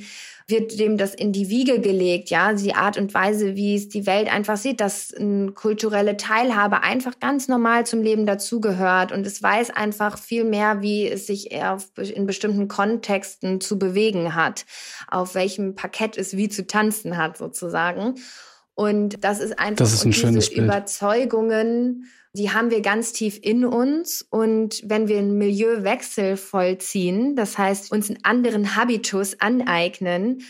[0.51, 4.05] wird dem das in die Wiege gelegt, ja, die Art und Weise, wie es die
[4.05, 9.41] Welt einfach sieht, dass eine kulturelle Teilhabe einfach ganz normal zum Leben dazugehört und es
[9.41, 14.65] weiß einfach viel mehr, wie es sich in bestimmten Kontexten zu bewegen hat,
[15.07, 18.15] auf welchem Parkett es wie zu tanzen hat sozusagen.
[18.73, 20.53] Und das ist einfach das ist ein diese.
[20.53, 24.25] Überzeugungen, die haben wir ganz tief in uns.
[24.29, 30.43] Und wenn wir einen Milieuwechsel vollziehen, das heißt uns einen anderen Habitus aneignen,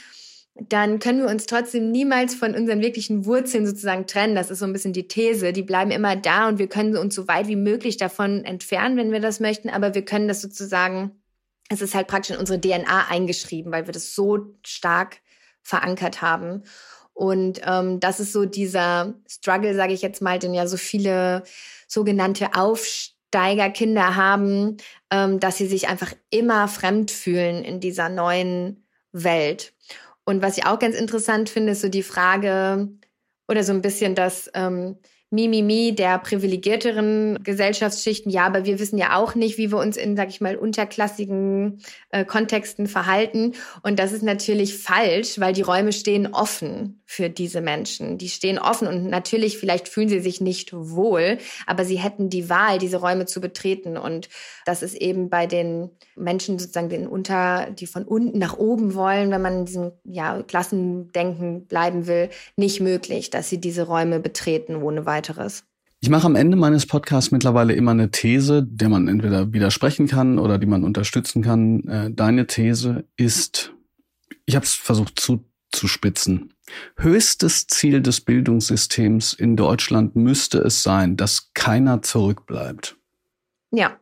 [0.55, 4.35] dann können wir uns trotzdem niemals von unseren wirklichen Wurzeln sozusagen trennen.
[4.35, 5.53] Das ist so ein bisschen die These.
[5.53, 9.11] Die bleiben immer da und wir können uns so weit wie möglich davon entfernen, wenn
[9.11, 9.69] wir das möchten.
[9.69, 11.11] Aber wir können das sozusagen,
[11.69, 15.21] es ist halt praktisch in unsere DNA eingeschrieben, weil wir das so stark
[15.63, 16.63] verankert haben.
[17.13, 21.43] Und ähm, das ist so dieser Struggle, sage ich jetzt mal, den ja so viele
[21.87, 24.77] sogenannte Aufsteigerkinder haben,
[25.11, 29.73] ähm, dass sie sich einfach immer fremd fühlen in dieser neuen Welt.
[30.23, 32.89] Und was ich auch ganz interessant finde, ist so die Frage
[33.47, 34.97] oder so ein bisschen das, ähm,
[35.33, 38.29] Mimimi der privilegierteren Gesellschaftsschichten.
[38.29, 41.79] Ja, aber wir wissen ja auch nicht, wie wir uns in, sag ich mal, unterklassigen
[42.09, 43.53] äh, Kontexten verhalten.
[43.81, 48.17] Und das ist natürlich falsch, weil die Räume stehen offen für diese Menschen.
[48.17, 52.49] Die stehen offen und natürlich, vielleicht fühlen sie sich nicht wohl, aber sie hätten die
[52.49, 53.95] Wahl, diese Räume zu betreten.
[53.95, 54.27] Und
[54.65, 59.31] das ist eben bei den Menschen sozusagen, den unter, die von unten nach oben wollen,
[59.31, 64.75] wenn man in diesem ja, Klassendenken bleiben will, nicht möglich, dass sie diese Räume betreten
[64.75, 65.63] ohne weiteres weiteres.
[65.99, 70.39] Ich mache am Ende meines Podcasts mittlerweile immer eine These, der man entweder widersprechen kann
[70.39, 71.87] oder die man unterstützen kann.
[71.87, 73.71] Äh, deine These ist,
[74.45, 76.53] ich habe es versucht zu, zu spitzen.
[76.97, 82.97] Höchstes Ziel des Bildungssystems in Deutschland müsste es sein, dass keiner zurückbleibt.
[83.69, 84.00] Ja,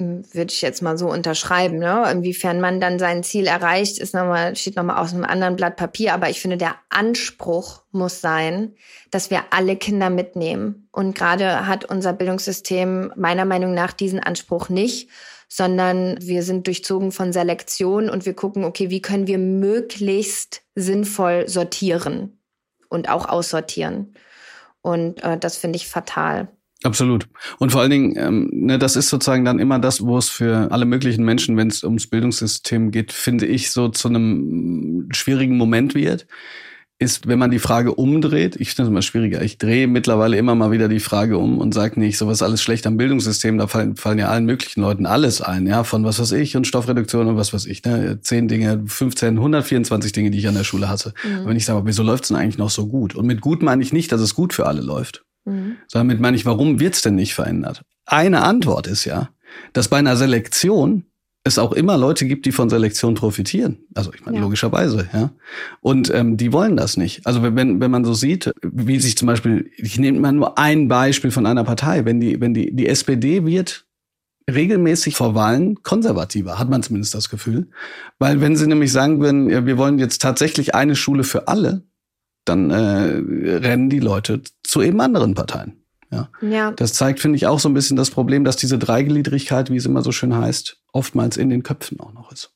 [0.00, 1.78] würde ich jetzt mal so unterschreiben.
[1.78, 2.10] Ne?
[2.10, 5.76] Inwiefern man dann sein Ziel erreicht, ist noch mal, steht nochmal aus einem anderen Blatt
[5.76, 6.14] Papier.
[6.14, 8.74] Aber ich finde, der Anspruch muss sein,
[9.10, 10.88] dass wir alle Kinder mitnehmen.
[10.90, 15.08] Und gerade hat unser Bildungssystem meiner Meinung nach diesen Anspruch nicht,
[15.48, 21.48] sondern wir sind durchzogen von Selektion und wir gucken, okay, wie können wir möglichst sinnvoll
[21.48, 22.40] sortieren
[22.88, 24.14] und auch aussortieren.
[24.82, 26.48] Und äh, das finde ich fatal.
[26.82, 27.28] Absolut.
[27.58, 30.72] Und vor allen Dingen, ähm, ne, das ist sozusagen dann immer das, wo es für
[30.72, 35.94] alle möglichen Menschen, wenn es ums Bildungssystem geht, finde ich, so zu einem schwierigen Moment
[35.94, 36.26] wird,
[37.00, 40.54] ist, wenn man die Frage umdreht, ich finde es immer schwieriger, ich drehe mittlerweile immer
[40.54, 43.96] mal wieder die Frage um und sage nicht, sowas alles schlecht am Bildungssystem, da fallen,
[43.96, 47.36] fallen ja allen möglichen Leuten alles ein, ja, von was weiß ich und Stoffreduktion und
[47.36, 51.14] was weiß ich, ne, zehn Dinge, 15, 124 Dinge, die ich an der Schule hasse.
[51.24, 51.46] Mhm.
[51.46, 53.14] Wenn ich sage, wieso läuft's denn eigentlich noch so gut?
[53.14, 55.24] Und mit gut meine ich nicht, dass es gut für alle läuft.
[55.44, 55.76] Mhm.
[55.90, 57.82] Damit meine ich, warum wird's denn nicht verändert?
[58.06, 59.30] Eine Antwort ist ja,
[59.72, 61.04] dass bei einer Selektion
[61.42, 63.78] es auch immer Leute gibt, die von Selektion profitieren.
[63.94, 64.42] Also ich meine, ja.
[64.42, 65.30] logischerweise, ja.
[65.80, 67.26] Und ähm, die wollen das nicht.
[67.26, 70.88] Also wenn, wenn man so sieht, wie sich zum Beispiel, ich nehme mal nur ein
[70.88, 73.86] Beispiel von einer Partei, wenn die, wenn die, die SPD wird
[74.50, 77.68] regelmäßig vor Wahlen konservativer, hat man zumindest das Gefühl.
[78.18, 81.84] Weil wenn sie nämlich sagen würden, wir wollen jetzt tatsächlich eine Schule für alle,
[82.44, 85.80] dann äh, rennen die Leute zu eben anderen Parteien.
[86.10, 86.28] Ja.
[86.40, 86.72] ja.
[86.72, 89.86] Das zeigt, finde ich, auch so ein bisschen das Problem, dass diese Dreigliedrigkeit, wie es
[89.86, 92.52] immer so schön heißt, oftmals in den Köpfen auch noch ist.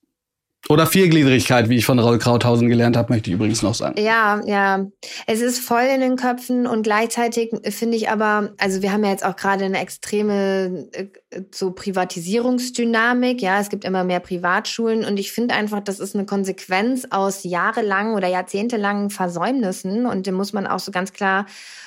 [0.71, 4.01] Oder Viergliedrigkeit, wie ich von Raul Krauthausen gelernt habe, möchte ich übrigens noch sagen.
[4.01, 4.87] Ja, ja.
[5.27, 9.11] Es ist voll in den Köpfen und gleichzeitig finde ich aber, also wir haben ja
[9.11, 11.07] jetzt auch gerade eine extreme äh,
[11.53, 13.43] so Privatisierungsdynamik.
[13.43, 17.45] Ja, es gibt immer mehr Privatschulen und ich finde einfach, das ist eine Konsequenz aus
[17.45, 21.45] jahrelangen oder jahrzehntelangen Versäumnissen und dem muss man auch so ganz klar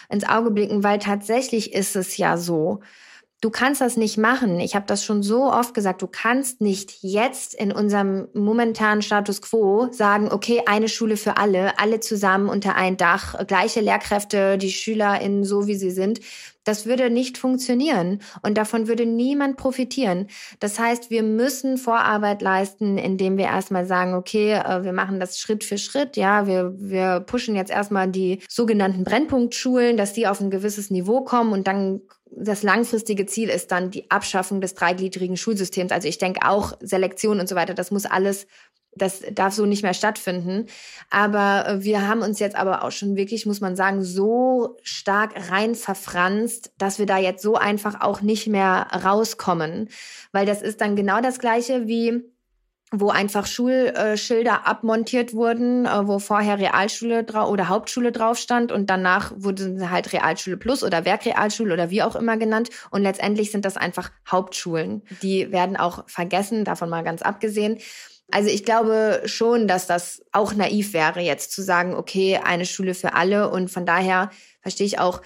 [0.10, 2.82] ins Auge blicken, weil tatsächlich ist es ja so,
[3.40, 4.60] Du kannst das nicht machen.
[4.60, 6.02] Ich habe das schon so oft gesagt.
[6.02, 11.78] Du kannst nicht jetzt in unserem momentanen Status quo sagen, okay, eine Schule für alle,
[11.78, 16.20] alle zusammen unter ein Dach, gleiche Lehrkräfte, die SchülerInnen so wie sie sind.
[16.64, 20.28] Das würde nicht funktionieren und davon würde niemand profitieren.
[20.60, 25.40] Das heißt, wir müssen Vorarbeit leisten, indem wir erstmal sagen, okay, äh, wir machen das
[25.40, 26.18] Schritt für Schritt.
[26.18, 31.22] Ja, wir, wir pushen jetzt erstmal die sogenannten Brennpunktschulen, dass die auf ein gewisses Niveau
[31.22, 32.02] kommen und dann
[32.40, 35.92] das langfristige Ziel ist dann die Abschaffung des dreigliedrigen Schulsystems.
[35.92, 38.48] Also ich denke auch Selektion und so weiter, das muss alles,
[38.96, 40.68] das darf so nicht mehr stattfinden.
[41.10, 45.52] Aber äh, wir haben uns jetzt aber auch schon wirklich, muss man sagen, so stark
[45.52, 49.90] rein verfranst, dass wir da jetzt so einfach auch nicht mehr rauskommen.
[50.32, 52.24] Weil das ist dann genau das Gleiche wie
[52.92, 59.34] wo einfach Schulschilder abmontiert wurden, äh, wo vorher Realschule oder Hauptschule drauf stand und danach
[59.36, 63.76] wurde halt Realschule Plus oder Werkrealschule oder wie auch immer genannt und letztendlich sind das
[63.76, 65.02] einfach Hauptschulen.
[65.22, 67.78] Die werden auch vergessen, davon mal ganz abgesehen.
[68.32, 72.94] Also ich glaube schon, dass das auch naiv wäre, jetzt zu sagen, okay, eine Schule
[72.94, 74.32] für alle und von daher
[74.62, 75.22] verstehe ich auch,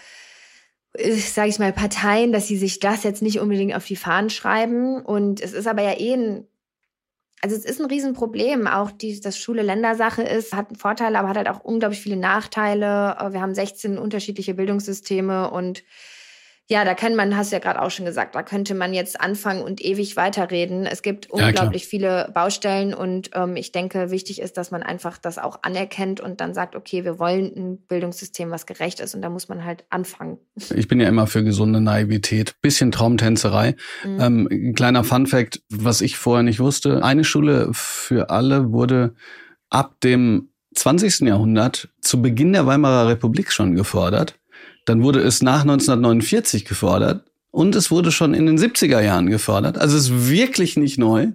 [0.93, 4.29] äh, sage ich mal, Parteien, dass sie sich das jetzt nicht unbedingt auf die Fahnen
[4.29, 5.01] schreiben.
[5.03, 6.47] Und es ist aber ja eh ein
[7.41, 8.67] also es ist ein Riesenproblem.
[8.67, 13.17] Auch die, das Schule-Länder-Sache ist, hat Vorteile, aber hat halt auch unglaublich viele Nachteile.
[13.31, 15.83] Wir haben 16 unterschiedliche Bildungssysteme und
[16.71, 19.19] ja, da kann man, hast du ja gerade auch schon gesagt, da könnte man jetzt
[19.19, 20.85] anfangen und ewig weiterreden.
[20.85, 25.17] Es gibt unglaublich ja, viele Baustellen und ähm, ich denke, wichtig ist, dass man einfach
[25.17, 29.21] das auch anerkennt und dann sagt, okay, wir wollen ein Bildungssystem, was gerecht ist und
[29.21, 30.37] da muss man halt anfangen.
[30.73, 33.75] Ich bin ja immer für gesunde Naivität, bisschen Traumtänzerei.
[34.05, 34.21] Mhm.
[34.21, 39.13] Ähm, kleiner Fun Fact, was ich vorher nicht wusste, eine Schule für alle wurde
[39.69, 41.27] ab dem 20.
[41.27, 44.39] Jahrhundert zu Beginn der Weimarer Republik schon gefordert.
[44.85, 49.77] Dann wurde es nach 1949 gefordert und es wurde schon in den 70er Jahren gefordert.
[49.77, 51.27] Also es ist wirklich nicht neu.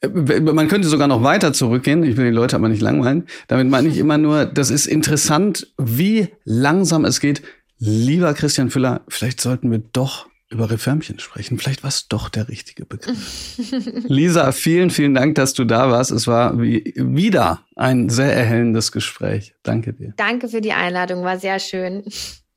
[0.00, 2.02] Äh, man könnte sogar noch weiter zurückgehen.
[2.02, 3.26] Ich will die Leute aber nicht langweilen.
[3.48, 7.42] Damit meine ich immer nur, das ist interessant, wie langsam es geht.
[7.78, 11.58] Lieber Christian Füller, vielleicht sollten wir doch über Reförmchen sprechen.
[11.58, 13.56] Vielleicht war es doch der richtige Begriff.
[14.06, 16.10] Lisa, vielen, vielen Dank, dass du da warst.
[16.10, 19.54] Es war wie, wieder ein sehr erhellendes Gespräch.
[19.62, 20.12] Danke dir.
[20.16, 22.04] Danke für die Einladung, war sehr schön.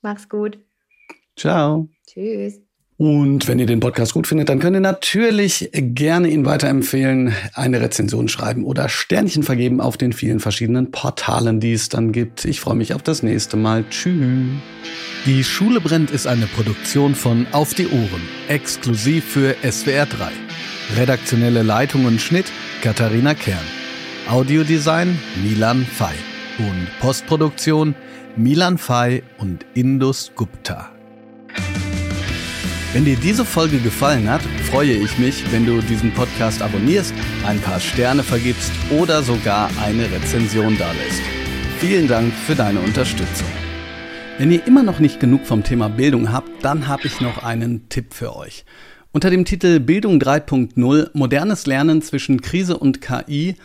[0.06, 0.60] Mach's gut.
[1.36, 1.90] Ciao.
[2.06, 2.62] Tschüss.
[2.96, 7.82] Und wenn ihr den Podcast gut findet, dann könnt ihr natürlich gerne ihn weiterempfehlen, eine
[7.82, 12.46] Rezension schreiben oder Sternchen vergeben auf den vielen verschiedenen Portalen, die es dann gibt.
[12.46, 13.84] Ich freue mich auf das nächste Mal.
[13.90, 14.60] Tschüss.
[15.26, 20.32] Die Schule brennt ist eine Produktion von Auf die Ohren, exklusiv für SWR 3.
[20.98, 22.46] Redaktionelle Leitung und Schnitt
[22.84, 23.58] Katharina Kern.
[24.30, 26.14] Audiodesign Milan Fei.
[26.60, 27.96] Und Postproduktion
[28.38, 30.92] Milan Fay und Indus Gupta.
[32.92, 37.14] Wenn dir diese Folge gefallen hat, freue ich mich, wenn du diesen Podcast abonnierst,
[37.46, 41.22] ein paar Sterne vergibst oder sogar eine Rezension dalässt.
[41.80, 43.48] Vielen Dank für deine Unterstützung.
[44.38, 47.88] Wenn ihr immer noch nicht genug vom Thema Bildung habt, dann habe ich noch einen
[47.88, 48.66] Tipp für euch.
[49.14, 53.56] Unter dem Titel Bildung 3.0 Modernes Lernen zwischen Krise und KI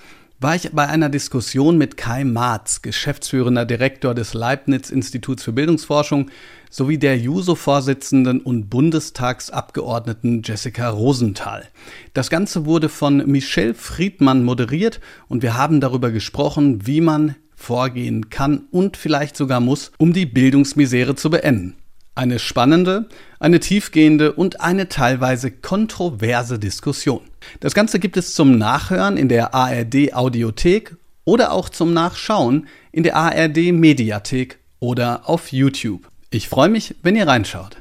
[0.41, 6.31] war ich bei einer Diskussion mit Kai Marz, geschäftsführender Direktor des Leibniz-Instituts für Bildungsforschung,
[6.71, 11.69] sowie der JUSO-Vorsitzenden und Bundestagsabgeordneten Jessica Rosenthal.
[12.15, 18.31] Das Ganze wurde von Michelle Friedmann moderiert und wir haben darüber gesprochen, wie man vorgehen
[18.31, 21.75] kann und vielleicht sogar muss, um die Bildungsmisere zu beenden.
[22.15, 23.11] Eine spannende,
[23.41, 27.30] eine tiefgehende und eine teilweise kontroverse Diskussion.
[27.61, 33.03] Das Ganze gibt es zum Nachhören in der ARD Audiothek oder auch zum Nachschauen in
[33.03, 36.09] der ARD Mediathek oder auf YouTube.
[36.31, 37.77] Ich freue mich, wenn ihr reinschaut.